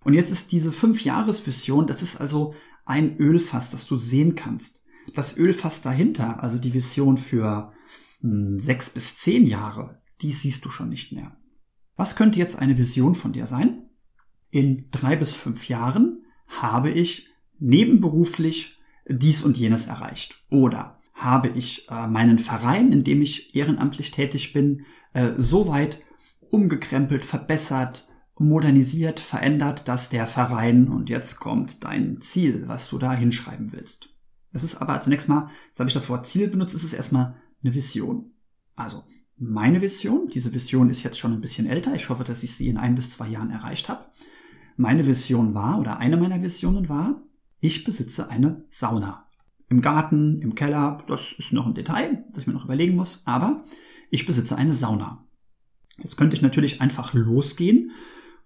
Und 0.04 0.14
jetzt 0.14 0.30
ist 0.30 0.52
diese 0.52 0.72
Fünf-Jahres-Vision, 0.72 1.86
das 1.86 2.02
ist 2.02 2.20
also 2.20 2.54
ein 2.84 3.18
Ölfass, 3.18 3.70
das 3.70 3.86
du 3.86 3.96
sehen 3.96 4.34
kannst. 4.34 4.86
Das 5.14 5.36
Ölfass 5.36 5.82
dahinter, 5.82 6.42
also 6.42 6.58
die 6.58 6.74
Vision 6.74 7.16
für 7.16 7.72
mh, 8.20 8.30
hm, 8.30 8.58
sechs 8.58 8.90
bis 8.90 9.18
zehn 9.18 9.46
Jahre, 9.46 10.02
die 10.20 10.32
siehst 10.32 10.64
du 10.64 10.70
schon 10.70 10.88
nicht 10.88 11.12
mehr. 11.12 11.36
Was 11.96 12.16
könnte 12.16 12.38
jetzt 12.38 12.58
eine 12.58 12.78
Vision 12.78 13.14
von 13.14 13.32
dir 13.32 13.46
sein? 13.46 13.87
In 14.50 14.90
drei 14.90 15.16
bis 15.16 15.34
fünf 15.34 15.68
Jahren 15.68 16.24
habe 16.46 16.90
ich 16.90 17.30
nebenberuflich 17.58 18.78
dies 19.06 19.42
und 19.42 19.58
jenes 19.58 19.86
erreicht. 19.86 20.42
Oder 20.50 20.98
habe 21.14 21.48
ich 21.48 21.88
äh, 21.90 22.06
meinen 22.06 22.38
Verein, 22.38 22.92
in 22.92 23.04
dem 23.04 23.22
ich 23.22 23.54
ehrenamtlich 23.54 24.12
tätig 24.12 24.52
bin, 24.52 24.84
äh, 25.12 25.32
so 25.36 25.68
weit 25.68 26.02
umgekrempelt, 26.50 27.24
verbessert, 27.24 28.08
modernisiert, 28.38 29.18
verändert, 29.18 29.88
dass 29.88 30.10
der 30.10 30.26
Verein, 30.26 30.88
und 30.88 31.08
jetzt 31.10 31.40
kommt 31.40 31.84
dein 31.84 32.20
Ziel, 32.20 32.64
was 32.66 32.88
du 32.88 32.98
da 32.98 33.12
hinschreiben 33.12 33.72
willst. 33.72 34.10
Das 34.52 34.62
ist 34.62 34.76
aber 34.76 35.00
zunächst 35.00 35.28
mal, 35.28 35.50
jetzt 35.68 35.80
habe 35.80 35.90
ich 35.90 35.94
das 35.94 36.08
Wort 36.08 36.26
Ziel 36.26 36.48
benutzt, 36.48 36.74
ist 36.74 36.84
es 36.84 36.94
erstmal 36.94 37.34
eine 37.62 37.74
Vision. 37.74 38.32
Also 38.76 39.04
meine 39.36 39.80
Vision, 39.80 40.30
diese 40.32 40.54
Vision 40.54 40.88
ist 40.88 41.02
jetzt 41.02 41.18
schon 41.18 41.32
ein 41.32 41.40
bisschen 41.40 41.66
älter, 41.66 41.94
ich 41.94 42.08
hoffe, 42.08 42.24
dass 42.24 42.42
ich 42.42 42.54
sie 42.54 42.68
in 42.68 42.76
ein 42.76 42.94
bis 42.94 43.10
zwei 43.10 43.28
Jahren 43.28 43.50
erreicht 43.50 43.88
habe. 43.88 44.06
Meine 44.80 45.04
Vision 45.08 45.54
war, 45.54 45.80
oder 45.80 45.98
eine 45.98 46.16
meiner 46.16 46.40
Visionen 46.40 46.88
war, 46.88 47.20
ich 47.58 47.82
besitze 47.82 48.30
eine 48.30 48.64
Sauna. 48.70 49.26
Im 49.68 49.80
Garten, 49.80 50.40
im 50.40 50.54
Keller, 50.54 51.02
das 51.08 51.32
ist 51.36 51.52
noch 51.52 51.66
ein 51.66 51.74
Detail, 51.74 52.24
das 52.30 52.42
ich 52.42 52.46
mir 52.46 52.52
noch 52.52 52.64
überlegen 52.64 52.94
muss, 52.94 53.22
aber 53.26 53.64
ich 54.12 54.24
besitze 54.24 54.56
eine 54.56 54.74
Sauna. 54.74 55.26
Jetzt 56.00 56.16
könnte 56.16 56.36
ich 56.36 56.42
natürlich 56.42 56.80
einfach 56.80 57.12
losgehen 57.12 57.90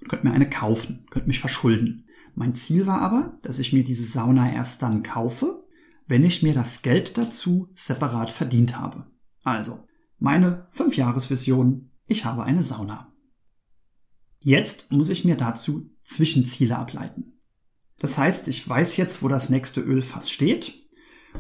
und 0.00 0.08
könnte 0.08 0.26
mir 0.26 0.32
eine 0.32 0.48
kaufen, 0.48 1.04
könnte 1.10 1.28
mich 1.28 1.38
verschulden. 1.38 2.06
Mein 2.34 2.54
Ziel 2.54 2.86
war 2.86 3.02
aber, 3.02 3.38
dass 3.42 3.58
ich 3.58 3.74
mir 3.74 3.84
diese 3.84 4.04
Sauna 4.04 4.54
erst 4.54 4.80
dann 4.80 5.02
kaufe, 5.02 5.66
wenn 6.06 6.24
ich 6.24 6.42
mir 6.42 6.54
das 6.54 6.80
Geld 6.80 7.18
dazu 7.18 7.68
separat 7.74 8.30
verdient 8.30 8.78
habe. 8.78 9.06
Also, 9.42 9.86
meine 10.18 10.66
Fünfjahresvision, 10.70 11.90
ich 12.06 12.24
habe 12.24 12.44
eine 12.44 12.62
Sauna. 12.62 13.12
Jetzt 14.40 14.92
muss 14.92 15.10
ich 15.10 15.26
mir 15.26 15.36
dazu 15.36 15.91
Zwischenziele 16.02 16.78
ableiten. 16.78 17.40
Das 17.98 18.18
heißt, 18.18 18.48
ich 18.48 18.68
weiß 18.68 18.96
jetzt, 18.96 19.22
wo 19.22 19.28
das 19.28 19.48
nächste 19.48 19.80
Ölfass 19.80 20.30
steht 20.30 20.74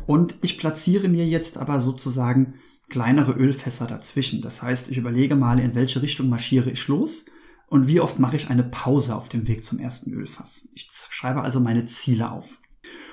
und 0.06 0.36
ich 0.42 0.58
platziere 0.58 1.08
mir 1.08 1.26
jetzt 1.26 1.58
aber 1.58 1.80
sozusagen 1.80 2.54
kleinere 2.88 3.32
Ölfässer 3.32 3.86
dazwischen. 3.86 4.42
Das 4.42 4.62
heißt, 4.62 4.90
ich 4.90 4.98
überlege 4.98 5.34
mal, 5.34 5.58
in 5.58 5.74
welche 5.74 6.02
Richtung 6.02 6.28
marschiere 6.28 6.70
ich 6.70 6.86
los 6.88 7.26
und 7.66 7.88
wie 7.88 8.00
oft 8.00 8.18
mache 8.18 8.36
ich 8.36 8.50
eine 8.50 8.64
Pause 8.64 9.16
auf 9.16 9.28
dem 9.28 9.48
Weg 9.48 9.64
zum 9.64 9.78
ersten 9.78 10.12
Ölfass. 10.12 10.68
Ich 10.74 10.90
schreibe 11.10 11.42
also 11.42 11.58
meine 11.58 11.86
Ziele 11.86 12.30
auf. 12.30 12.60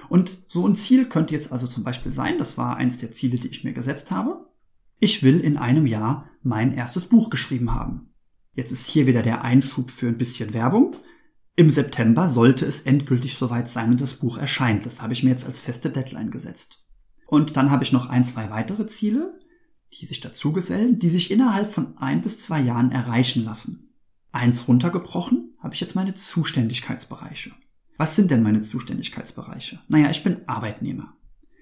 Und 0.09 0.43
so 0.47 0.67
ein 0.67 0.75
Ziel 0.75 1.05
könnte 1.05 1.33
jetzt 1.33 1.53
also 1.53 1.65
zum 1.65 1.83
Beispiel 1.83 2.11
sein, 2.11 2.37
das 2.37 2.57
war 2.57 2.75
eins 2.75 2.97
der 2.97 3.11
Ziele, 3.11 3.37
die 3.37 3.47
ich 3.47 3.63
mir 3.63 3.73
gesetzt 3.73 4.11
habe. 4.11 4.47
Ich 4.99 5.23
will 5.23 5.39
in 5.39 5.57
einem 5.57 5.85
Jahr 5.85 6.29
mein 6.43 6.73
erstes 6.73 7.05
Buch 7.05 7.29
geschrieben 7.29 7.73
haben. 7.73 8.13
Jetzt 8.53 8.71
ist 8.71 8.87
hier 8.87 9.07
wieder 9.07 9.21
der 9.21 9.43
Einschub 9.43 9.91
für 9.91 10.07
ein 10.07 10.17
bisschen 10.17 10.53
Werbung. 10.53 10.97
Im 11.59 11.69
September 11.69 12.29
sollte 12.29 12.65
es 12.65 12.83
endgültig 12.83 13.35
soweit 13.35 13.67
sein 13.67 13.89
und 13.89 13.99
das 13.99 14.13
Buch 14.13 14.37
erscheint. 14.37 14.85
Das 14.85 15.01
habe 15.01 15.11
ich 15.11 15.23
mir 15.23 15.31
jetzt 15.31 15.45
als 15.45 15.59
feste 15.59 15.89
Deadline 15.89 16.31
gesetzt. 16.31 16.85
Und 17.27 17.57
dann 17.57 17.69
habe 17.69 17.83
ich 17.83 17.91
noch 17.91 18.07
ein, 18.07 18.23
zwei 18.23 18.49
weitere 18.49 18.87
Ziele, 18.87 19.37
die 19.91 20.05
sich 20.05 20.21
dazu 20.21 20.53
gesellen, 20.53 20.99
die 20.99 21.09
sich 21.09 21.31
innerhalb 21.31 21.69
von 21.69 21.97
ein 21.97 22.21
bis 22.21 22.39
zwei 22.39 22.61
Jahren 22.61 22.93
erreichen 22.93 23.43
lassen. 23.43 23.91
Eins 24.31 24.69
runtergebrochen 24.69 25.53
habe 25.59 25.73
ich 25.73 25.81
jetzt 25.81 25.97
meine 25.97 26.15
Zuständigkeitsbereiche. 26.15 27.51
Was 27.97 28.15
sind 28.15 28.31
denn 28.31 28.41
meine 28.41 28.61
Zuständigkeitsbereiche? 28.61 29.81
Naja, 29.89 30.09
ich 30.11 30.23
bin 30.23 30.47
Arbeitnehmer. 30.47 31.17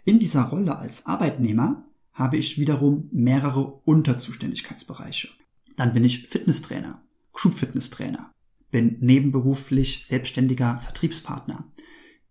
In 0.05 0.19
dieser 0.19 0.43
Rolle 0.43 0.77
als 0.77 1.07
Arbeitnehmer 1.07 1.87
habe 2.13 2.37
ich 2.37 2.59
wiederum 2.59 3.09
mehrere 3.11 3.81
Unterzuständigkeitsbereiche. 3.83 5.29
Dann 5.75 5.93
bin 5.93 6.03
ich 6.03 6.27
Fitnesstrainer, 6.27 7.01
Schubfitnesstrainer, 7.33 8.31
bin 8.71 8.97
nebenberuflich 8.99 10.05
selbstständiger 10.05 10.79
Vertriebspartner. 10.79 11.71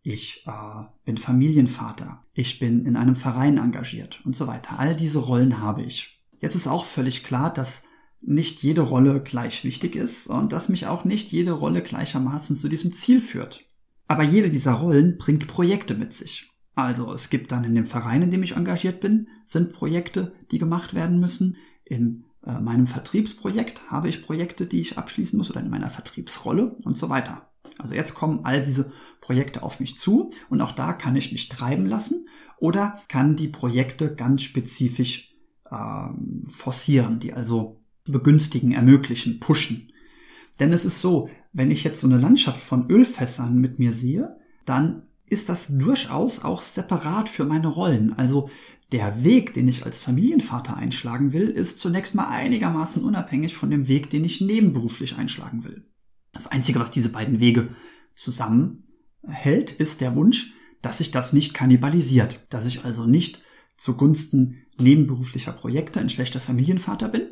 Ich 0.02 0.44
äh, 0.46 0.84
bin 1.04 1.18
Familienvater, 1.18 2.24
ich 2.32 2.58
bin 2.58 2.84
in 2.84 2.96
einem 2.96 3.16
Verein 3.16 3.58
engagiert 3.58 4.20
und 4.24 4.36
so 4.36 4.46
weiter. 4.46 4.78
All 4.78 4.94
diese 4.94 5.18
Rollen 5.18 5.60
habe 5.60 5.82
ich. 5.82 6.22
Jetzt 6.40 6.54
ist 6.54 6.68
auch 6.68 6.84
völlig 6.84 7.24
klar, 7.24 7.52
dass 7.52 7.84
nicht 8.20 8.62
jede 8.62 8.82
Rolle 8.82 9.22
gleich 9.22 9.64
wichtig 9.64 9.96
ist 9.96 10.26
und 10.26 10.52
dass 10.52 10.68
mich 10.68 10.86
auch 10.86 11.04
nicht 11.04 11.32
jede 11.32 11.52
Rolle 11.52 11.82
gleichermaßen 11.82 12.56
zu 12.56 12.68
diesem 12.68 12.92
Ziel 12.92 13.20
führt. 13.20 13.64
Aber 14.08 14.22
jede 14.22 14.50
dieser 14.50 14.74
Rollen 14.74 15.18
bringt 15.18 15.48
Projekte 15.48 15.94
mit 15.94 16.12
sich. 16.12 16.50
Also 16.74 17.12
es 17.12 17.30
gibt 17.30 17.52
dann 17.52 17.64
in 17.64 17.74
dem 17.74 17.86
Verein, 17.86 18.22
in 18.22 18.30
dem 18.30 18.42
ich 18.42 18.54
engagiert 18.54 19.00
bin, 19.00 19.28
sind 19.44 19.72
Projekte, 19.72 20.34
die 20.50 20.58
gemacht 20.58 20.94
werden 20.94 21.18
müssen. 21.18 21.56
In 21.84 22.24
äh, 22.46 22.60
meinem 22.60 22.86
Vertriebsprojekt 22.86 23.90
habe 23.90 24.08
ich 24.08 24.24
Projekte, 24.24 24.66
die 24.66 24.80
ich 24.80 24.98
abschließen 24.98 25.36
muss 25.36 25.50
oder 25.50 25.60
in 25.60 25.70
meiner 25.70 25.90
Vertriebsrolle 25.90 26.76
und 26.84 26.96
so 26.96 27.08
weiter. 27.08 27.50
Also 27.78 27.94
jetzt 27.94 28.14
kommen 28.14 28.40
all 28.44 28.62
diese 28.62 28.92
Projekte 29.20 29.62
auf 29.62 29.80
mich 29.80 29.98
zu 29.98 30.30
und 30.48 30.60
auch 30.60 30.72
da 30.72 30.92
kann 30.92 31.16
ich 31.16 31.32
mich 31.32 31.48
treiben 31.48 31.86
lassen 31.86 32.26
oder 32.58 33.02
kann 33.08 33.36
die 33.36 33.48
Projekte 33.48 34.14
ganz 34.14 34.42
spezifisch 34.42 35.34
ähm, 35.70 36.46
forcieren, 36.48 37.18
die 37.18 37.34
also 37.34 37.82
begünstigen, 38.04 38.72
ermöglichen, 38.72 39.40
pushen. 39.40 39.92
Denn 40.58 40.72
es 40.72 40.84
ist 40.84 41.00
so, 41.00 41.28
wenn 41.52 41.70
ich 41.70 41.84
jetzt 41.84 42.00
so 42.00 42.06
eine 42.06 42.18
Landschaft 42.18 42.60
von 42.60 42.88
Ölfässern 42.90 43.58
mit 43.58 43.78
mir 43.78 43.92
sehe, 43.92 44.38
dann 44.64 45.02
ist 45.28 45.48
das 45.48 45.68
durchaus 45.76 46.44
auch 46.44 46.62
separat 46.62 47.28
für 47.28 47.44
meine 47.44 47.68
Rollen. 47.68 48.12
Also 48.12 48.48
der 48.92 49.24
Weg, 49.24 49.54
den 49.54 49.68
ich 49.68 49.84
als 49.84 49.98
Familienvater 49.98 50.76
einschlagen 50.76 51.32
will, 51.32 51.48
ist 51.48 51.80
zunächst 51.80 52.14
mal 52.14 52.28
einigermaßen 52.28 53.02
unabhängig 53.02 53.56
von 53.56 53.70
dem 53.70 53.88
Weg, 53.88 54.10
den 54.10 54.24
ich 54.24 54.40
nebenberuflich 54.40 55.16
einschlagen 55.16 55.64
will. 55.64 55.88
Das 56.32 56.46
Einzige, 56.46 56.78
was 56.78 56.92
diese 56.92 57.10
beiden 57.10 57.40
Wege 57.40 57.68
zusammenhält, 58.14 59.72
ist 59.72 60.00
der 60.00 60.14
Wunsch, 60.14 60.54
dass 60.82 60.98
sich 60.98 61.10
das 61.10 61.32
nicht 61.32 61.54
kannibalisiert, 61.54 62.46
dass 62.50 62.66
ich 62.66 62.84
also 62.84 63.06
nicht 63.06 63.42
zugunsten 63.76 64.62
nebenberuflicher 64.78 65.52
Projekte 65.52 65.98
ein 65.98 66.10
schlechter 66.10 66.40
Familienvater 66.40 67.08
bin. 67.08 67.28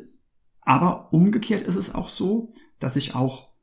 Aber 0.61 1.13
umgekehrt 1.13 1.61
ist 1.61 1.75
es 1.75 1.93
auch 1.93 2.09
so, 2.09 2.51
dass 2.79 2.95
ich 2.95 3.15
auch 3.15 3.54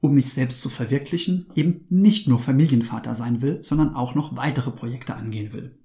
um 0.00 0.14
mich 0.14 0.32
selbst 0.32 0.60
zu 0.60 0.68
verwirklichen, 0.68 1.46
eben 1.54 1.84
nicht 1.88 2.28
nur 2.28 2.38
Familienvater 2.38 3.14
sein 3.14 3.42
will, 3.42 3.60
sondern 3.62 3.94
auch 3.94 4.14
noch 4.14 4.36
weitere 4.36 4.70
Projekte 4.70 5.14
angehen 5.14 5.52
will. 5.52 5.78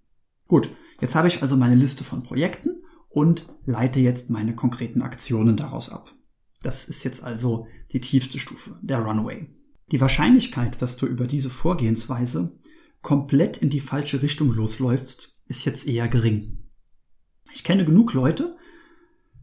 Gut, 0.48 0.70
jetzt 1.02 1.16
habe 1.16 1.28
ich 1.28 1.42
also 1.42 1.56
meine 1.56 1.76
Liste 1.76 2.04
von 2.04 2.22
Projekten 2.22 2.84
und 3.10 3.48
leite 3.66 4.00
jetzt 4.00 4.30
meine 4.30 4.56
konkreten 4.56 5.02
Aktionen 5.02 5.58
daraus 5.58 5.90
ab. 5.90 6.14
Das 6.62 6.88
ist 6.88 7.04
jetzt 7.04 7.24
also 7.24 7.68
die 7.92 8.02
tiefste 8.02 8.40
Stufe, 8.40 8.78
der 8.82 9.00
Runway. 9.00 9.48
Die 9.92 10.02
Wahrscheinlichkeit, 10.02 10.82
dass 10.82 10.98
du 10.98 11.06
über 11.06 11.28
diese 11.28 11.50
Vorgehensweise 11.50 12.60
komplett 13.02 13.58
in 13.58 13.70
die 13.70 13.82
falsche 13.82 14.22
Richtung 14.22 14.52
losläufst, 14.52 15.40
ist 15.48 15.66
jetzt 15.66 15.88
eher 15.88 16.08
gering. 16.08 16.64
Ich 17.54 17.64
kenne 17.64 17.86
genug 17.86 18.14
Leute, 18.14 18.56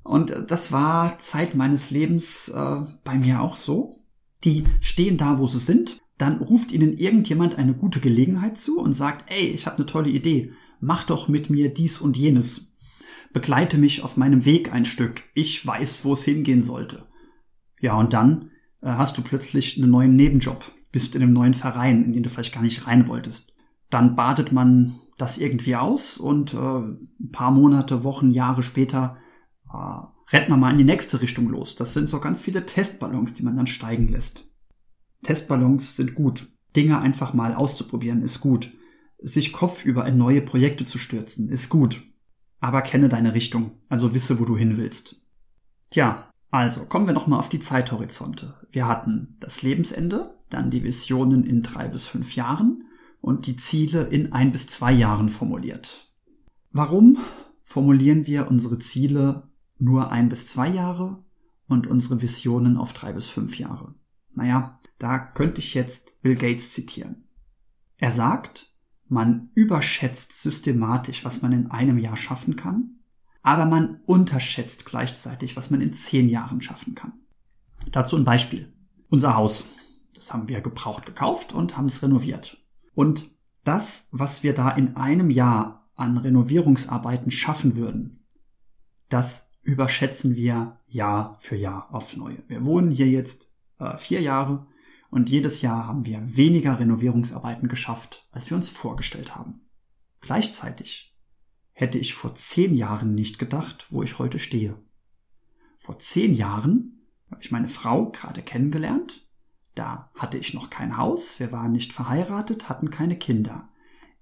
und 0.02 0.34
das 0.48 0.72
war 0.72 1.18
Zeit 1.18 1.54
meines 1.54 1.90
Lebens 1.90 2.48
äh, 2.48 2.80
bei 3.04 3.16
mir 3.16 3.42
auch 3.42 3.56
so, 3.56 3.99
die 4.44 4.64
stehen 4.80 5.16
da, 5.16 5.38
wo 5.38 5.46
sie 5.46 5.58
sind. 5.58 6.00
Dann 6.18 6.38
ruft 6.38 6.72
ihnen 6.72 6.96
irgendjemand 6.96 7.56
eine 7.56 7.74
gute 7.74 8.00
Gelegenheit 8.00 8.58
zu 8.58 8.78
und 8.78 8.92
sagt, 8.92 9.30
ey, 9.30 9.46
ich 9.48 9.66
habe 9.66 9.76
eine 9.76 9.86
tolle 9.86 10.10
Idee. 10.10 10.52
Mach 10.80 11.04
doch 11.04 11.28
mit 11.28 11.50
mir 11.50 11.72
dies 11.72 12.00
und 12.00 12.16
jenes. 12.16 12.76
Begleite 13.32 13.78
mich 13.78 14.02
auf 14.02 14.16
meinem 14.16 14.44
Weg 14.44 14.72
ein 14.72 14.84
Stück. 14.84 15.22
Ich 15.34 15.64
weiß, 15.64 16.04
wo 16.04 16.14
es 16.14 16.24
hingehen 16.24 16.62
sollte. 16.62 17.06
Ja, 17.80 17.98
und 17.98 18.12
dann 18.12 18.50
äh, 18.82 18.88
hast 18.88 19.16
du 19.16 19.22
plötzlich 19.22 19.78
einen 19.78 19.90
neuen 19.90 20.16
Nebenjob. 20.16 20.72
Bist 20.92 21.14
in 21.14 21.22
einem 21.22 21.32
neuen 21.32 21.54
Verein, 21.54 22.04
in 22.04 22.12
den 22.12 22.22
du 22.22 22.28
vielleicht 22.28 22.54
gar 22.54 22.62
nicht 22.62 22.86
rein 22.86 23.06
wolltest. 23.06 23.54
Dann 23.88 24.16
badet 24.16 24.52
man 24.52 24.94
das 25.16 25.38
irgendwie 25.38 25.76
aus 25.76 26.16
und 26.16 26.54
äh, 26.54 26.58
ein 26.58 27.30
paar 27.30 27.50
Monate, 27.50 28.04
Wochen, 28.04 28.30
Jahre 28.30 28.62
später 28.62 29.18
äh, 29.72 30.19
rennt 30.32 30.48
man 30.48 30.60
mal 30.60 30.70
in 30.70 30.78
die 30.78 30.84
nächste 30.84 31.20
Richtung 31.20 31.48
los. 31.48 31.76
Das 31.76 31.94
sind 31.94 32.08
so 32.08 32.20
ganz 32.20 32.40
viele 32.40 32.66
Testballons, 32.66 33.34
die 33.34 33.42
man 33.42 33.56
dann 33.56 33.66
steigen 33.66 34.08
lässt. 34.08 34.48
Testballons 35.22 35.96
sind 35.96 36.14
gut. 36.14 36.48
Dinge 36.76 37.00
einfach 37.00 37.34
mal 37.34 37.54
auszuprobieren 37.54 38.22
ist 38.22 38.40
gut. 38.40 38.72
Sich 39.22 39.52
kopfüber 39.52 40.06
in 40.06 40.16
neue 40.16 40.40
Projekte 40.40 40.84
zu 40.84 40.98
stürzen 40.98 41.48
ist 41.48 41.68
gut. 41.68 42.02
Aber 42.60 42.82
kenne 42.82 43.08
deine 43.08 43.34
Richtung, 43.34 43.72
also 43.88 44.14
wisse, 44.14 44.38
wo 44.38 44.44
du 44.44 44.56
hin 44.56 44.76
willst. 44.76 45.22
Tja, 45.90 46.30
also 46.50 46.86
kommen 46.86 47.06
wir 47.06 47.14
nochmal 47.14 47.38
auf 47.38 47.48
die 47.48 47.60
Zeithorizonte. 47.60 48.54
Wir 48.70 48.86
hatten 48.86 49.36
das 49.40 49.62
Lebensende, 49.62 50.38
dann 50.48 50.70
die 50.70 50.84
Visionen 50.84 51.44
in 51.44 51.62
drei 51.62 51.88
bis 51.88 52.06
fünf 52.06 52.34
Jahren 52.34 52.82
und 53.20 53.46
die 53.46 53.56
Ziele 53.56 54.04
in 54.04 54.32
ein 54.32 54.52
bis 54.52 54.66
zwei 54.66 54.92
Jahren 54.92 55.28
formuliert. 55.28 56.12
Warum 56.72 57.18
formulieren 57.62 58.26
wir 58.26 58.48
unsere 58.48 58.78
Ziele 58.78 59.49
nur 59.80 60.12
ein 60.12 60.28
bis 60.28 60.46
zwei 60.46 60.68
Jahre 60.68 61.24
und 61.66 61.86
unsere 61.86 62.22
Visionen 62.22 62.76
auf 62.76 62.92
drei 62.92 63.12
bis 63.12 63.28
fünf 63.28 63.58
Jahre? 63.58 63.94
Naja, 64.34 64.80
da 64.98 65.18
könnte 65.18 65.60
ich 65.60 65.74
jetzt 65.74 66.22
Bill 66.22 66.36
Gates 66.36 66.72
zitieren. 66.72 67.24
Er 67.96 68.12
sagt, 68.12 68.74
man 69.08 69.50
überschätzt 69.54 70.40
systematisch, 70.40 71.24
was 71.24 71.42
man 71.42 71.52
in 71.52 71.70
einem 71.70 71.98
Jahr 71.98 72.16
schaffen 72.16 72.56
kann, 72.56 73.00
aber 73.42 73.64
man 73.64 74.00
unterschätzt 74.06 74.84
gleichzeitig, 74.86 75.56
was 75.56 75.70
man 75.70 75.80
in 75.80 75.92
zehn 75.92 76.28
Jahren 76.28 76.60
schaffen 76.60 76.94
kann. 76.94 77.12
Dazu 77.90 78.16
ein 78.16 78.24
Beispiel. 78.24 78.72
Unser 79.08 79.34
Haus. 79.34 79.70
Das 80.14 80.32
haben 80.32 80.48
wir 80.48 80.60
gebraucht 80.60 81.06
gekauft 81.06 81.52
und 81.52 81.76
haben 81.76 81.86
es 81.86 82.02
renoviert. 82.02 82.58
Und 82.94 83.30
das, 83.64 84.08
was 84.12 84.42
wir 84.42 84.54
da 84.54 84.70
in 84.70 84.96
einem 84.96 85.30
Jahr 85.30 85.90
an 85.96 86.18
Renovierungsarbeiten 86.18 87.30
schaffen 87.30 87.76
würden, 87.76 88.26
das 89.08 89.49
überschätzen 89.62 90.36
wir 90.36 90.80
Jahr 90.86 91.36
für 91.40 91.56
Jahr 91.56 91.92
aufs 91.94 92.16
Neue. 92.16 92.42
Wir 92.48 92.64
wohnen 92.64 92.90
hier 92.90 93.08
jetzt 93.08 93.54
äh, 93.78 93.96
vier 93.96 94.20
Jahre 94.20 94.66
und 95.10 95.28
jedes 95.28 95.62
Jahr 95.62 95.86
haben 95.86 96.06
wir 96.06 96.36
weniger 96.36 96.78
Renovierungsarbeiten 96.78 97.68
geschafft, 97.68 98.28
als 98.32 98.50
wir 98.50 98.56
uns 98.56 98.68
vorgestellt 98.68 99.34
haben. 99.36 99.60
Gleichzeitig 100.20 101.14
hätte 101.72 101.98
ich 101.98 102.14
vor 102.14 102.34
zehn 102.34 102.74
Jahren 102.74 103.14
nicht 103.14 103.38
gedacht, 103.38 103.86
wo 103.90 104.02
ich 104.02 104.18
heute 104.18 104.38
stehe. 104.38 104.76
Vor 105.78 105.98
zehn 105.98 106.34
Jahren 106.34 107.06
habe 107.30 107.42
ich 107.42 107.50
meine 107.50 107.68
Frau 107.68 108.10
gerade 108.10 108.42
kennengelernt. 108.42 109.26
Da 109.74 110.10
hatte 110.14 110.36
ich 110.36 110.52
noch 110.52 110.68
kein 110.68 110.96
Haus, 110.96 111.40
wir 111.40 111.52
waren 111.52 111.72
nicht 111.72 111.92
verheiratet, 111.92 112.68
hatten 112.68 112.90
keine 112.90 113.16
Kinder. 113.16 113.70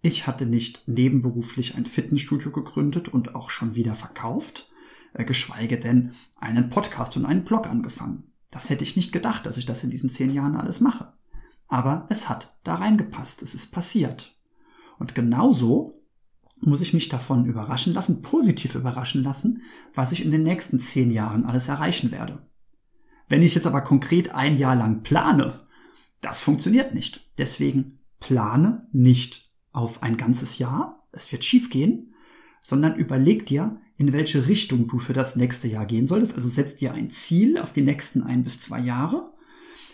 Ich 0.00 0.26
hatte 0.26 0.46
nicht 0.46 0.86
nebenberuflich 0.86 1.74
ein 1.74 1.86
Fitnessstudio 1.86 2.52
gegründet 2.52 3.08
und 3.08 3.34
auch 3.34 3.50
schon 3.50 3.74
wieder 3.74 3.94
verkauft, 3.94 4.70
geschweige 5.14 5.78
denn 5.78 6.12
einen 6.38 6.68
Podcast 6.68 7.16
und 7.16 7.24
einen 7.24 7.44
Blog 7.44 7.66
angefangen. 7.66 8.32
Das 8.50 8.70
hätte 8.70 8.82
ich 8.82 8.96
nicht 8.96 9.12
gedacht, 9.12 9.46
dass 9.46 9.58
ich 9.58 9.66
das 9.66 9.84
in 9.84 9.90
diesen 9.90 10.10
zehn 10.10 10.32
Jahren 10.32 10.56
alles 10.56 10.80
mache. 10.80 11.12
Aber 11.66 12.06
es 12.08 12.28
hat 12.28 12.56
da 12.64 12.76
reingepasst, 12.76 13.42
es 13.42 13.54
ist 13.54 13.72
passiert. 13.72 14.36
Und 14.98 15.14
genauso 15.14 15.92
muss 16.60 16.80
ich 16.80 16.94
mich 16.94 17.08
davon 17.08 17.44
überraschen 17.44 17.94
lassen, 17.94 18.22
positiv 18.22 18.74
überraschen 18.74 19.22
lassen, 19.22 19.62
was 19.94 20.12
ich 20.12 20.24
in 20.24 20.30
den 20.30 20.42
nächsten 20.42 20.80
zehn 20.80 21.10
Jahren 21.10 21.44
alles 21.44 21.68
erreichen 21.68 22.10
werde. 22.10 22.46
Wenn 23.28 23.42
ich 23.42 23.54
jetzt 23.54 23.66
aber 23.66 23.82
konkret 23.82 24.34
ein 24.34 24.56
Jahr 24.56 24.74
lang 24.74 25.02
plane, 25.02 25.66
das 26.20 26.40
funktioniert 26.40 26.94
nicht. 26.94 27.30
Deswegen 27.38 28.00
plane 28.18 28.86
nicht 28.92 29.52
auf 29.72 30.02
ein 30.02 30.16
ganzes 30.16 30.58
Jahr, 30.58 31.06
es 31.12 31.30
wird 31.30 31.44
schiefgehen, 31.44 32.14
sondern 32.68 32.96
überleg 32.96 33.46
dir, 33.46 33.80
in 33.96 34.12
welche 34.12 34.46
Richtung 34.46 34.88
du 34.88 34.98
für 34.98 35.14
das 35.14 35.36
nächste 35.36 35.68
Jahr 35.68 35.86
gehen 35.86 36.06
solltest. 36.06 36.34
Also 36.34 36.50
setz 36.50 36.76
dir 36.76 36.92
ein 36.92 37.08
Ziel 37.08 37.56
auf 37.56 37.72
die 37.72 37.80
nächsten 37.80 38.22
ein 38.22 38.44
bis 38.44 38.60
zwei 38.60 38.78
Jahre. 38.78 39.32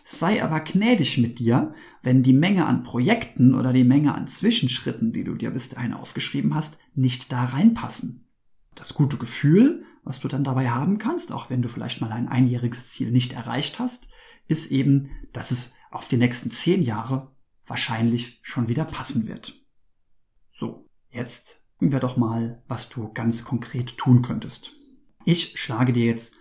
Sei 0.04 0.42
aber 0.42 0.58
gnädig 0.58 1.18
mit 1.18 1.38
dir, 1.38 1.72
wenn 2.02 2.24
die 2.24 2.32
Menge 2.32 2.66
an 2.66 2.82
Projekten 2.82 3.54
oder 3.54 3.72
die 3.72 3.84
Menge 3.84 4.12
an 4.12 4.26
Zwischenschritten, 4.26 5.12
die 5.12 5.22
du 5.22 5.36
dir 5.36 5.52
bis 5.52 5.68
dahin 5.68 5.92
aufgeschrieben 5.92 6.52
hast, 6.52 6.78
nicht 6.96 7.30
da 7.30 7.44
reinpassen. 7.44 8.26
Das 8.74 8.94
gute 8.94 9.18
Gefühl, 9.18 9.84
was 10.02 10.18
du 10.18 10.26
dann 10.26 10.42
dabei 10.42 10.70
haben 10.70 10.98
kannst, 10.98 11.30
auch 11.30 11.50
wenn 11.50 11.62
du 11.62 11.68
vielleicht 11.68 12.00
mal 12.00 12.10
ein 12.10 12.26
einjähriges 12.26 12.88
Ziel 12.88 13.12
nicht 13.12 13.34
erreicht 13.34 13.78
hast, 13.78 14.08
ist 14.48 14.72
eben, 14.72 15.10
dass 15.32 15.52
es 15.52 15.76
auf 15.92 16.08
die 16.08 16.16
nächsten 16.16 16.50
zehn 16.50 16.82
Jahre 16.82 17.30
wahrscheinlich 17.66 18.40
schon 18.42 18.66
wieder 18.66 18.84
passen 18.84 19.28
wird. 19.28 19.64
So, 20.50 20.90
jetzt 21.12 21.63
wir 21.92 22.00
doch 22.00 22.16
mal, 22.16 22.62
was 22.68 22.88
du 22.88 23.12
ganz 23.12 23.44
konkret 23.44 23.96
tun 23.96 24.22
könntest. 24.22 24.72
Ich 25.24 25.58
schlage 25.58 25.92
dir 25.92 26.06
jetzt 26.06 26.36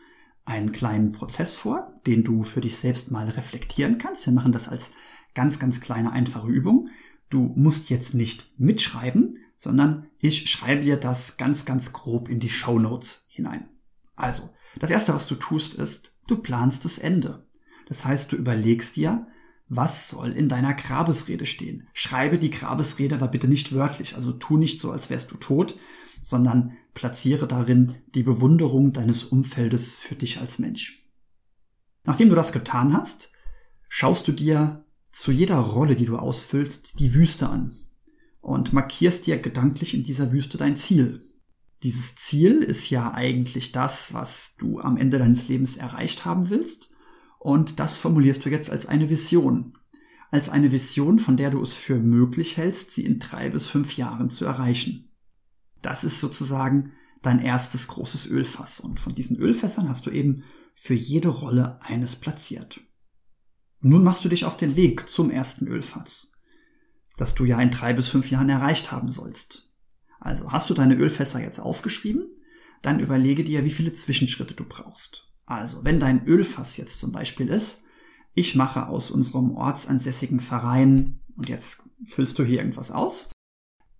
einen 0.45 0.71
kleinen 0.71 1.11
Prozess 1.11 1.55
vor, 1.55 1.99
den 2.05 2.23
du 2.23 2.43
für 2.43 2.61
dich 2.61 2.77
selbst 2.77 3.11
mal 3.11 3.29
reflektieren 3.29 3.97
kannst. 3.97 4.25
Wir 4.25 4.33
machen 4.33 4.51
das 4.51 4.67
als 4.67 4.93
ganz, 5.35 5.59
ganz 5.59 5.81
kleine, 5.81 6.11
einfache 6.11 6.47
Übung. 6.47 6.89
Du 7.29 7.53
musst 7.55 7.89
jetzt 7.89 8.13
nicht 8.13 8.59
mitschreiben, 8.59 9.39
sondern 9.55 10.07
ich 10.19 10.49
schreibe 10.49 10.83
dir 10.83 10.97
das 10.97 11.37
ganz, 11.37 11.65
ganz 11.65 11.93
grob 11.93 12.29
in 12.29 12.39
die 12.39 12.49
Show 12.49 12.79
Notes 12.79 13.27
hinein. 13.29 13.69
Also, 14.15 14.49
das 14.79 14.91
erste, 14.91 15.13
was 15.13 15.27
du 15.27 15.35
tust, 15.35 15.75
ist, 15.75 16.19
du 16.27 16.37
planst 16.37 16.85
das 16.85 16.97
Ende. 16.97 17.47
Das 17.87 18.05
heißt, 18.05 18.31
du 18.31 18.35
überlegst 18.35 18.95
dir, 18.95 19.27
was 19.69 20.09
soll 20.09 20.31
in 20.31 20.49
deiner 20.49 20.73
Grabesrede 20.73 21.45
stehen? 21.45 21.87
Schreibe 21.93 22.37
die 22.37 22.51
Grabesrede 22.51 23.15
aber 23.15 23.27
bitte 23.27 23.47
nicht 23.47 23.73
wörtlich, 23.73 24.15
also 24.15 24.31
tu 24.31 24.57
nicht 24.57 24.79
so, 24.79 24.91
als 24.91 25.09
wärst 25.09 25.31
du 25.31 25.37
tot, 25.37 25.77
sondern 26.21 26.77
platziere 26.93 27.47
darin 27.47 27.95
die 28.13 28.23
Bewunderung 28.23 28.93
deines 28.93 29.23
Umfeldes 29.23 29.95
für 29.95 30.15
dich 30.15 30.39
als 30.39 30.59
Mensch. 30.59 31.09
Nachdem 32.03 32.29
du 32.29 32.35
das 32.35 32.51
getan 32.51 32.93
hast, 32.93 33.33
schaust 33.87 34.27
du 34.27 34.31
dir 34.31 34.85
zu 35.11 35.31
jeder 35.31 35.57
Rolle, 35.57 35.95
die 35.95 36.05
du 36.05 36.17
ausfüllst, 36.17 36.99
die 36.99 37.13
Wüste 37.13 37.49
an 37.49 37.77
und 38.41 38.73
markierst 38.73 39.25
dir 39.25 39.37
gedanklich 39.37 39.93
in 39.93 40.03
dieser 40.03 40.31
Wüste 40.31 40.57
dein 40.57 40.75
Ziel. 40.75 41.25
Dieses 41.81 42.15
Ziel 42.15 42.61
ist 42.61 42.89
ja 42.89 43.13
eigentlich 43.13 43.71
das, 43.71 44.13
was 44.13 44.55
du 44.57 44.79
am 44.79 44.97
Ende 44.97 45.19
deines 45.19 45.47
Lebens 45.47 45.77
erreicht 45.77 46.25
haben 46.25 46.49
willst 46.49 46.92
und 47.43 47.81
das 47.81 47.99
formulierst 47.99 48.45
du 48.45 48.49
jetzt 48.49 48.71
als 48.71 48.85
eine 48.85 49.09
Vision. 49.09 49.77
Als 50.31 50.47
eine 50.47 50.71
Vision, 50.71 51.19
von 51.19 51.35
der 51.35 51.51
du 51.51 51.61
es 51.61 51.73
für 51.73 51.97
möglich 51.97 52.55
hältst, 52.55 52.91
sie 52.91 53.05
in 53.05 53.19
drei 53.19 53.49
bis 53.49 53.67
fünf 53.67 53.97
Jahren 53.97 54.29
zu 54.29 54.45
erreichen. 54.45 55.11
Das 55.81 56.05
ist 56.05 56.21
sozusagen 56.21 56.93
dein 57.21 57.39
erstes 57.39 57.89
großes 57.89 58.27
Ölfass. 58.27 58.79
Und 58.79 59.01
von 59.01 59.13
diesen 59.13 59.35
Ölfässern 59.35 59.89
hast 59.89 60.05
du 60.05 60.09
eben 60.09 60.45
für 60.73 60.93
jede 60.93 61.27
Rolle 61.27 61.81
eines 61.81 62.15
platziert. 62.15 62.79
Nun 63.81 64.05
machst 64.05 64.23
du 64.23 64.29
dich 64.29 64.45
auf 64.45 64.55
den 64.55 64.77
Weg 64.77 65.09
zum 65.09 65.29
ersten 65.29 65.67
Ölfass, 65.67 66.31
das 67.17 67.35
du 67.35 67.43
ja 67.43 67.61
in 67.61 67.71
drei 67.71 67.91
bis 67.91 68.07
fünf 68.07 68.31
Jahren 68.31 68.47
erreicht 68.47 68.93
haben 68.93 69.11
sollst. 69.11 69.73
Also 70.21 70.53
hast 70.53 70.69
du 70.69 70.73
deine 70.73 70.95
Ölfässer 70.95 71.41
jetzt 71.41 71.59
aufgeschrieben, 71.59 72.25
dann 72.81 73.01
überlege 73.01 73.43
dir, 73.43 73.65
wie 73.65 73.71
viele 73.71 73.91
Zwischenschritte 73.91 74.53
du 74.53 74.63
brauchst. 74.63 75.32
Also, 75.45 75.83
wenn 75.83 75.99
dein 75.99 76.25
Ölfass 76.25 76.77
jetzt 76.77 76.99
zum 76.99 77.11
Beispiel 77.11 77.49
ist, 77.49 77.85
ich 78.33 78.55
mache 78.55 78.87
aus 78.87 79.11
unserem 79.11 79.51
ortsansässigen 79.51 80.39
Verein, 80.39 81.19
und 81.35 81.49
jetzt 81.49 81.89
füllst 82.05 82.37
du 82.39 82.43
hier 82.43 82.59
irgendwas 82.59 82.91
aus, 82.91 83.31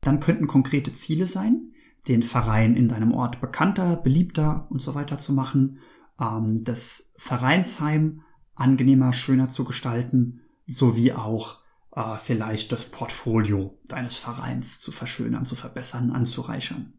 dann 0.02 0.20
könnten 0.20 0.48
konkrete 0.48 0.94
Ziele 0.94 1.28
sein, 1.28 1.72
den 2.08 2.24
Verein 2.24 2.76
in 2.76 2.88
deinem 2.88 3.12
Ort 3.12 3.40
bekannter, 3.42 3.98
beliebter 3.98 4.68
und 4.70 4.82
so 4.82 4.96
weiter 4.96 5.18
zu 5.18 5.34
machen, 5.34 5.80
ähm, 6.20 6.64
das 6.64 7.14
Vereinsheim 7.18 8.22
angenehmer, 8.56 9.14
schöner 9.14 9.50
zu 9.50 9.64
gestalten, 9.64 10.42
sowie 10.66 11.14
auch 11.14 11.62
äh, 11.96 12.18
vielleicht 12.18 12.72
das 12.72 12.90
Portfolio 12.90 13.80
deines 13.86 14.18
Vereins 14.18 14.80
zu 14.80 14.92
verschönern, 14.92 15.46
zu 15.46 15.56
verbessern, 15.56 16.12
anzureichern. 16.12 16.94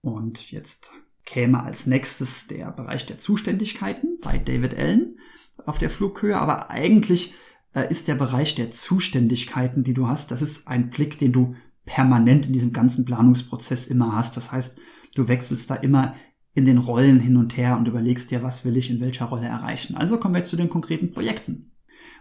Und 0.00 0.50
jetzt 0.50 0.92
käme 1.26 1.62
als 1.62 1.86
nächstes 1.86 2.46
der 2.46 2.70
Bereich 2.70 3.04
der 3.04 3.18
Zuständigkeiten 3.18 4.18
bei 4.22 4.38
David 4.38 4.78
Allen 4.78 5.18
auf 5.66 5.78
der 5.78 5.90
Flughöhe, 5.90 6.38
aber 6.38 6.70
eigentlich 6.70 7.34
äh, 7.74 7.90
ist 7.90 8.08
der 8.08 8.14
Bereich 8.14 8.54
der 8.54 8.70
Zuständigkeiten, 8.70 9.84
die 9.84 9.92
du 9.92 10.08
hast, 10.08 10.30
das 10.30 10.40
ist 10.40 10.68
ein 10.68 10.88
Blick, 10.88 11.18
den 11.18 11.32
du 11.32 11.54
permanent 11.84 12.46
in 12.46 12.52
diesem 12.52 12.72
ganzen 12.72 13.04
Planungsprozess 13.04 13.88
immer 13.88 14.14
hast. 14.16 14.36
Das 14.36 14.50
heißt, 14.50 14.78
du 15.14 15.28
wechselst 15.28 15.70
da 15.70 15.74
immer 15.74 16.14
in 16.54 16.64
den 16.64 16.78
Rollen 16.78 17.20
hin 17.20 17.36
und 17.36 17.56
her 17.56 17.76
und 17.76 17.86
überlegst 17.86 18.30
dir, 18.30 18.42
was 18.42 18.64
will 18.64 18.76
ich 18.76 18.90
in 18.90 19.00
welcher 19.00 19.26
Rolle 19.26 19.46
erreichen. 19.46 19.96
Also 19.96 20.18
kommen 20.18 20.34
wir 20.34 20.38
jetzt 20.38 20.50
zu 20.50 20.56
den 20.56 20.70
konkreten 20.70 21.12
Projekten. 21.12 21.72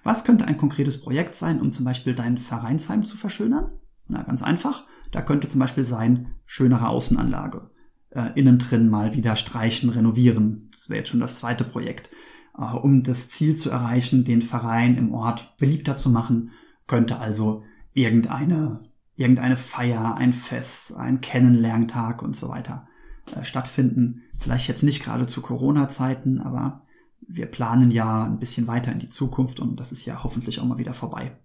Was 0.04 0.24
könnte 0.24 0.46
ein 0.46 0.58
konkretes 0.58 1.02
Projekt 1.02 1.36
sein, 1.36 1.62
um 1.62 1.72
zum 1.72 1.86
Beispiel 1.86 2.13
dein 2.13 2.38
Vereinsheim 2.38 3.06
zu 3.06 3.18
verschönern? 3.18 3.72
Na, 4.08 4.24
ganz 4.24 4.44
einfach. 4.44 4.86
Da 5.12 5.22
könnte 5.22 5.50
zum 5.50 5.60
Beispiel 5.60 5.86
sein, 5.86 6.36
schönere 6.46 6.89
Außenanlage 6.89 7.72
äh, 8.15 8.32
innen 8.39 8.58
drin 8.58 8.89
mal 8.89 9.13
wieder 9.13 9.36
streichen, 9.36 9.89
renovieren. 9.89 10.69
Das 10.71 10.89
wäre 10.89 10.99
jetzt 10.99 11.10
schon 11.10 11.19
das 11.19 11.39
zweite 11.39 11.63
Projekt. 11.63 12.10
Äh, 12.58 12.75
um 12.78 13.04
das 13.04 13.30
Ziel 13.30 13.56
zu 13.56 13.69
erreichen, 13.69 14.23
den 14.23 14.41
Verein 14.41 14.97
im 14.97 15.12
Ort 15.12 15.58
beliebter 15.58 15.97
zu 15.97 16.10
machen, 16.10 16.51
könnte 16.88 17.19
also 17.19 17.63
irgendeine, 17.93 18.89
irgendeine 19.15 19.58
Feier, 19.58 20.15
ein 20.15 20.34
Fest, 20.34 20.95
ein 20.95 21.21
Kennenlerntag 21.21 22.21
und 22.21 22.36
so 22.36 22.49
weiter 22.49 22.88
äh, 23.36 23.43
stattfinden. 23.43 24.23
Vielleicht 24.39 24.67
jetzt 24.67 24.84
nicht 24.84 25.04
gerade 25.04 25.28
zu 25.28 25.41
Corona-Zeiten, 25.41 26.39
aber 26.39 26.84
wir 27.28 27.47
planen 27.47 27.91
ja 27.91 28.25
ein 28.25 28.39
bisschen 28.39 28.67
weiter 28.67 28.91
in 28.91 28.99
die 28.99 29.10
Zukunft 29.10 29.60
und 29.60 29.80
das 29.80 29.91
ist 29.91 30.06
ja 30.06 30.23
hoffentlich 30.23 30.60
auch 30.60 30.65
mal 30.65 30.78
wieder 30.78 30.93
vorbei. 30.93 31.38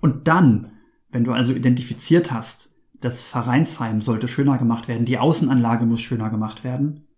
Und 0.00 0.28
dann, 0.28 0.72
wenn 1.10 1.24
du 1.24 1.32
also 1.32 1.52
identifiziert 1.52 2.32
hast, 2.32 2.79
das 3.00 3.24
Vereinsheim 3.24 4.02
sollte 4.02 4.28
schöner 4.28 4.58
gemacht 4.58 4.88
werden, 4.88 5.06
die 5.06 5.18
Außenanlage 5.18 5.86
muss 5.86 6.02
schöner 6.02 6.30
gemacht 6.30 6.64
werden, 6.64 7.08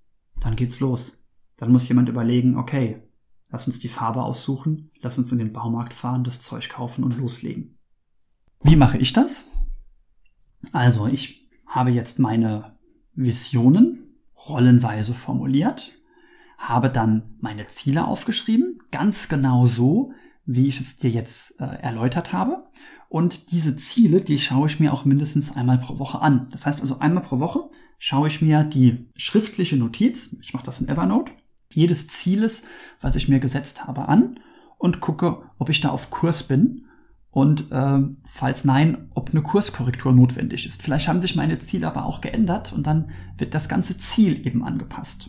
dann 0.41 0.57
geht's 0.57 0.81
los. 0.81 1.25
Dann 1.57 1.73
muss 1.73 1.89
jemand 1.89 2.09
überlegen, 2.09 2.57
okay, 2.57 3.03
lass 3.51 3.67
uns 3.67 3.79
die 3.79 3.89
Farbe 3.89 4.23
aussuchen, 4.23 4.91
lass 5.01 5.19
uns 5.19 5.31
in 5.33 5.39
den 5.39 5.53
Baumarkt 5.53 5.95
fahren, 5.95 6.25
das 6.25 6.41
Zeug 6.41 6.69
kaufen 6.69 7.05
und 7.05 7.19
loslegen. 7.19 7.79
Wie 8.63 8.77
mache 8.77 8.99
ich 8.99 9.13
das? 9.13 9.49
Also 10.73 11.07
ich 11.07 11.51
habe 11.67 11.91
jetzt 11.91 12.19
meine 12.19 12.79
Visionen 13.15 14.17
rollenweise 14.49 15.15
formuliert, 15.15 15.93
habe 16.59 16.89
dann 16.89 17.37
meine 17.41 17.67
Ziele 17.69 18.07
aufgeschrieben, 18.07 18.79
ganz 18.91 19.29
genau 19.29 19.67
so, 19.67 20.13
wie 20.45 20.69
ich 20.69 20.81
es 20.81 20.99
dir 20.99 21.11
jetzt 21.11 21.61
äh, 21.61 21.65
erläutert 21.65 22.33
habe. 22.33 22.67
Und 23.13 23.53
diese 23.53 23.77
Ziele, 23.77 24.23
die 24.23 24.39
schaue 24.39 24.69
ich 24.69 24.81
mir 24.81 24.91
auch 24.91 25.05
mindestens 25.05 25.55
einmal 25.55 25.77
pro 25.77 25.99
Woche 25.99 26.23
an. 26.23 26.47
Das 26.51 26.65
heißt 26.65 26.81
also 26.81 26.99
einmal 26.99 27.23
pro 27.23 27.41
Woche 27.41 27.69
schaue 27.99 28.27
ich 28.27 28.41
mir 28.41 28.65
die 28.65 29.07
schriftliche 29.19 29.77
Notiz, 29.77 30.35
ich 30.41 30.55
mache 30.55 30.65
das 30.65 30.81
in 30.81 30.89
Evernote, 30.89 31.31
jedes 31.71 32.09
Zieles, 32.09 32.65
was 33.03 33.15
ich 33.17 33.29
mir 33.29 33.39
gesetzt 33.39 33.87
habe, 33.87 34.09
an 34.09 34.41
und 34.79 35.01
gucke, 35.01 35.43
ob 35.59 35.69
ich 35.69 35.83
da 35.83 35.91
auf 35.91 36.09
Kurs 36.09 36.45
bin 36.45 36.87
und 37.31 37.71
äh, 37.71 37.99
falls 38.25 38.65
nein, 38.65 39.11
ob 39.15 39.29
eine 39.29 39.43
Kurskorrektur 39.43 40.13
notwendig 40.13 40.65
ist. 40.65 40.81
Vielleicht 40.81 41.07
haben 41.07 41.21
sich 41.21 41.37
meine 41.37 41.59
Ziele 41.59 41.89
aber 41.89 42.07
auch 42.07 42.23
geändert 42.23 42.73
und 42.73 42.87
dann 42.87 43.11
wird 43.37 43.53
das 43.53 43.69
ganze 43.69 43.99
Ziel 43.99 44.47
eben 44.47 44.65
angepasst. 44.65 45.29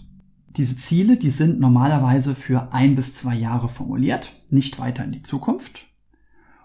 Diese 0.55 0.77
Ziele, 0.77 1.17
die 1.17 1.31
sind 1.31 1.59
normalerweise 1.59 2.33
für 2.33 2.71
ein 2.71 2.95
bis 2.95 3.13
zwei 3.13 3.35
Jahre 3.35 3.67
formuliert, 3.67 4.31
nicht 4.49 4.79
weiter 4.79 5.03
in 5.03 5.11
die 5.11 5.23
Zukunft. 5.23 5.92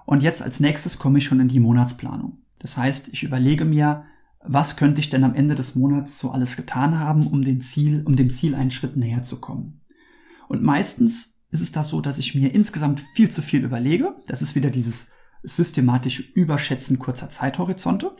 Und 0.08 0.22
jetzt 0.22 0.42
als 0.42 0.58
nächstes 0.58 0.98
komme 0.98 1.18
ich 1.18 1.26
schon 1.26 1.38
in 1.38 1.48
die 1.48 1.60
Monatsplanung. 1.60 2.38
Das 2.60 2.78
heißt, 2.78 3.08
ich 3.08 3.24
überlege 3.24 3.66
mir, 3.66 4.06
was 4.42 4.78
könnte 4.78 5.02
ich 5.02 5.10
denn 5.10 5.22
am 5.22 5.34
Ende 5.34 5.54
des 5.54 5.74
Monats 5.74 6.18
so 6.18 6.30
alles 6.30 6.56
getan 6.56 6.98
haben, 6.98 7.26
um 7.26 7.44
den 7.44 7.60
Ziel, 7.60 8.04
um 8.06 8.16
dem 8.16 8.30
Ziel 8.30 8.54
einen 8.54 8.70
Schritt 8.70 8.96
näher 8.96 9.22
zu 9.22 9.38
kommen. 9.38 9.82
Und 10.48 10.62
meistens 10.62 11.44
ist 11.50 11.60
es 11.60 11.72
das 11.72 11.90
so, 11.90 12.00
dass 12.00 12.18
ich 12.18 12.34
mir 12.34 12.54
insgesamt 12.54 13.02
viel 13.12 13.28
zu 13.28 13.42
viel 13.42 13.62
überlege. 13.62 14.14
Das 14.26 14.40
ist 14.40 14.56
wieder 14.56 14.70
dieses 14.70 15.10
systematische 15.42 16.22
Überschätzen 16.22 16.98
kurzer 16.98 17.28
Zeithorizonte. 17.28 18.16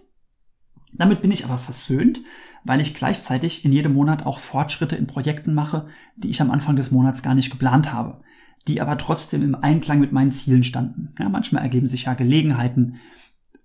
Damit 0.93 1.23
bin 1.23 1.31
ich 1.31 1.47
aber 1.47 1.57
versöhnt, 1.57 2.21
weil 2.65 2.83
ich 2.83 2.93
gleichzeitig 2.93 3.65
in 3.65 3.73
jedem 3.73 3.95
Monat 3.95 4.27
auch 4.27 4.41
Fortschritte 4.41 4.97
in 4.97 5.07
Projekten 5.07 5.55
mache, 5.55 5.89
die 6.17 6.29
ich 6.29 6.43
am 6.43 6.51
Anfang 6.51 6.77
des 6.77 6.91
Monats 6.91 7.23
gar 7.23 7.35
nicht 7.35 7.51
geplant 7.51 7.95
habe, 7.95 8.21
die 8.69 8.81
aber 8.81 8.99
trotzdem 8.99 9.43
im 9.43 9.55
Einklang 9.55 9.99
mit 9.99 10.13
meinen 10.13 10.31
Zielen 10.31 10.65
standen. 10.65 11.15
Ja, 11.19 11.29
manchmal 11.29 11.63
ergeben 11.63 11.87
sich 11.87 12.05
ja 12.05 12.15
Gelegenheiten 12.15 12.97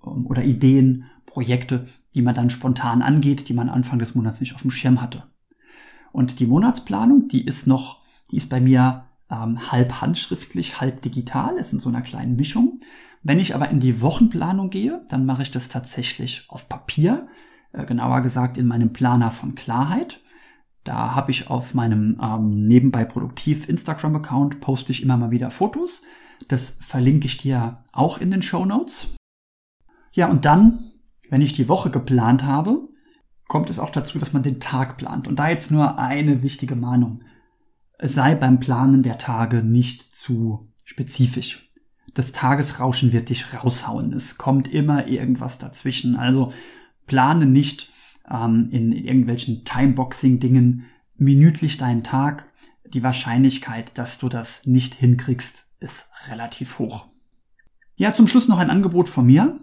ähm, 0.05 0.25
oder 0.25 0.43
Ideen, 0.43 1.05
Projekte, 1.25 1.87
die 2.15 2.21
man 2.21 2.33
dann 2.33 2.49
spontan 2.49 3.01
angeht, 3.01 3.49
die 3.49 3.53
man 3.53 3.69
Anfang 3.69 3.99
des 3.99 4.15
Monats 4.15 4.39
nicht 4.39 4.55
auf 4.55 4.61
dem 4.61 4.71
Schirm 4.71 5.01
hatte. 5.01 5.23
Und 6.11 6.39
die 6.39 6.45
Monatsplanung, 6.45 7.27
die 7.27 7.43
ist 7.43 7.67
noch, 7.67 8.01
die 8.31 8.37
ist 8.37 8.49
bei 8.49 8.61
mir 8.61 9.05
ähm, 9.29 9.71
halb 9.71 10.01
handschriftlich, 10.01 10.79
halb 10.79 11.01
digital, 11.01 11.57
ist 11.57 11.73
in 11.73 11.79
so 11.79 11.89
einer 11.89 12.01
kleinen 12.01 12.35
Mischung. 12.35 12.79
Wenn 13.23 13.39
ich 13.39 13.55
aber 13.55 13.69
in 13.69 13.79
die 13.79 14.01
Wochenplanung 14.01 14.69
gehe, 14.69 15.01
dann 15.09 15.25
mache 15.25 15.41
ich 15.41 15.51
das 15.51 15.69
tatsächlich 15.69 16.45
auf 16.49 16.69
Papier, 16.69 17.27
äh, 17.71 17.85
genauer 17.85 18.21
gesagt 18.21 18.57
in 18.57 18.67
meinem 18.67 18.93
Planer 18.93 19.31
von 19.31 19.55
Klarheit. 19.55 20.21
Da 20.83 21.15
habe 21.15 21.31
ich 21.31 21.49
auf 21.49 21.73
meinem 21.73 22.19
ähm, 22.21 22.67
nebenbei 22.67 23.05
produktiv 23.05 23.69
Instagram-Account 23.69 24.59
poste 24.59 24.91
ich 24.91 25.01
immer 25.01 25.17
mal 25.17 25.31
wieder 25.31 25.49
Fotos. 25.49 26.03
Das 26.47 26.77
verlinke 26.81 27.25
ich 27.27 27.37
dir 27.37 27.83
auch 27.91 28.17
in 28.19 28.31
den 28.31 28.41
Show 28.41 28.65
Notes. 28.65 29.15
Ja, 30.11 30.29
und 30.29 30.45
dann, 30.45 30.91
wenn 31.29 31.41
ich 31.41 31.53
die 31.53 31.69
Woche 31.69 31.89
geplant 31.89 32.43
habe, 32.43 32.89
kommt 33.47 33.69
es 33.69 33.79
auch 33.79 33.91
dazu, 33.91 34.19
dass 34.19 34.33
man 34.33 34.43
den 34.43 34.59
Tag 34.59 34.97
plant. 34.97 35.27
Und 35.27 35.37
da 35.37 35.49
jetzt 35.49 35.71
nur 35.71 35.97
eine 35.97 36.43
wichtige 36.43 36.75
Mahnung. 36.75 37.23
Es 37.97 38.13
sei 38.13 38.35
beim 38.35 38.59
Planen 38.59 39.03
der 39.03 39.17
Tage 39.17 39.63
nicht 39.63 40.13
zu 40.15 40.71
spezifisch. 40.83 41.71
Das 42.13 42.33
Tagesrauschen 42.33 43.13
wird 43.13 43.29
dich 43.29 43.53
raushauen. 43.53 44.11
Es 44.11 44.37
kommt 44.37 44.67
immer 44.67 45.07
irgendwas 45.07 45.57
dazwischen. 45.57 46.15
Also 46.17 46.51
plane 47.07 47.45
nicht 47.45 47.92
ähm, 48.29 48.69
in, 48.71 48.91
in 48.91 49.05
irgendwelchen 49.05 49.65
Timeboxing-Dingen 49.65 50.85
minütlich 51.17 51.77
deinen 51.77 52.03
Tag. 52.03 52.51
Die 52.85 53.03
Wahrscheinlichkeit, 53.03 53.97
dass 53.97 54.19
du 54.19 54.29
das 54.29 54.65
nicht 54.65 54.93
hinkriegst, 54.93 55.71
ist 55.79 56.09
relativ 56.27 56.79
hoch. 56.79 57.07
Ja, 57.95 58.13
zum 58.13 58.27
Schluss 58.27 58.47
noch 58.47 58.59
ein 58.59 58.69
Angebot 58.69 59.09
von 59.09 59.25
mir. 59.25 59.59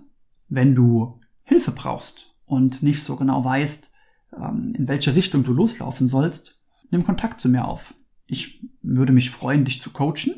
Wenn 0.49 0.75
du 0.75 1.21
Hilfe 1.45 1.73
brauchst 1.73 2.35
und 2.45 2.83
nicht 2.83 3.03
so 3.03 3.17
genau 3.17 3.45
weißt, 3.45 3.93
ähm, 4.37 4.75
in 4.77 4.89
welche 4.89 5.15
Richtung 5.15 5.45
du 5.45 5.53
loslaufen 5.53 6.07
sollst, 6.07 6.61
nimm 6.91 7.05
Kontakt 7.05 7.41
zu 7.41 7.49
mir 7.49 7.67
auf. 7.67 7.95
Ich 8.27 8.65
würde 8.83 9.13
mich 9.13 9.31
freuen, 9.31 9.65
dich 9.65 9.81
zu 9.81 9.91
coachen. 9.91 10.35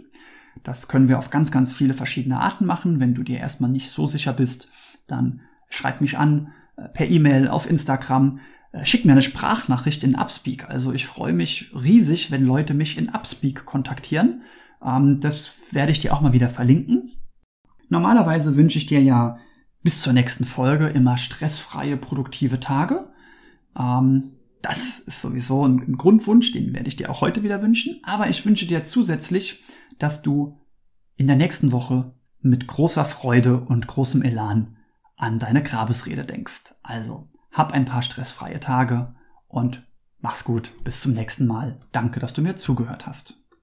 Das 0.62 0.88
können 0.88 1.08
wir 1.08 1.18
auf 1.18 1.30
ganz, 1.30 1.50
ganz 1.50 1.74
viele 1.74 1.94
verschiedene 1.94 2.40
Arten 2.40 2.66
machen. 2.66 3.00
Wenn 3.00 3.14
du 3.14 3.22
dir 3.22 3.38
erstmal 3.38 3.70
nicht 3.70 3.90
so 3.90 4.06
sicher 4.06 4.32
bist, 4.32 4.70
dann 5.06 5.40
schreib 5.68 6.00
mich 6.00 6.18
an 6.18 6.52
per 6.88 7.08
E-Mail, 7.08 7.48
auf 7.48 7.68
Instagram, 7.68 8.40
äh, 8.72 8.84
schick 8.84 9.04
mir 9.04 9.12
eine 9.12 9.22
Sprachnachricht 9.22 10.02
in 10.02 10.14
Upspeak. 10.14 10.68
Also 10.68 10.92
ich 10.92 11.06
freue 11.06 11.32
mich 11.32 11.70
riesig, 11.74 12.30
wenn 12.30 12.44
Leute 12.44 12.74
mich 12.74 12.98
in 12.98 13.08
Upspeak 13.08 13.64
kontaktieren. 13.64 14.42
Ähm, 14.84 15.20
das 15.20 15.72
werde 15.72 15.92
ich 15.92 16.00
dir 16.00 16.14
auch 16.14 16.20
mal 16.20 16.32
wieder 16.32 16.48
verlinken. 16.48 17.08
Normalerweise 17.88 18.56
wünsche 18.56 18.78
ich 18.78 18.86
dir 18.86 19.02
ja 19.02 19.38
bis 19.82 20.00
zur 20.00 20.12
nächsten 20.12 20.44
Folge 20.44 20.86
immer 20.86 21.18
stressfreie, 21.18 21.96
produktive 21.96 22.60
Tage. 22.60 23.10
Ähm, 23.78 24.32
das 24.62 25.00
ist 25.00 25.20
sowieso 25.20 25.66
ein 25.66 25.96
Grundwunsch, 25.96 26.52
den 26.52 26.72
werde 26.72 26.88
ich 26.88 26.96
dir 26.96 27.10
auch 27.10 27.20
heute 27.20 27.42
wieder 27.42 27.62
wünschen. 27.62 28.00
Aber 28.04 28.28
ich 28.28 28.46
wünsche 28.46 28.66
dir 28.66 28.84
zusätzlich, 28.84 29.62
dass 29.98 30.22
du 30.22 30.58
in 31.16 31.26
der 31.26 31.36
nächsten 31.36 31.72
Woche 31.72 32.14
mit 32.40 32.66
großer 32.66 33.04
Freude 33.04 33.60
und 33.60 33.86
großem 33.86 34.22
Elan 34.22 34.76
an 35.22 35.38
deine 35.38 35.62
Grabesrede 35.62 36.24
denkst. 36.24 36.74
Also 36.82 37.28
hab 37.52 37.72
ein 37.72 37.84
paar 37.84 38.02
stressfreie 38.02 38.58
Tage 38.58 39.14
und 39.46 39.86
mach's 40.18 40.42
gut. 40.42 40.72
Bis 40.82 41.00
zum 41.00 41.12
nächsten 41.12 41.46
Mal. 41.46 41.78
Danke, 41.92 42.18
dass 42.18 42.32
du 42.32 42.42
mir 42.42 42.56
zugehört 42.56 43.06
hast. 43.06 43.41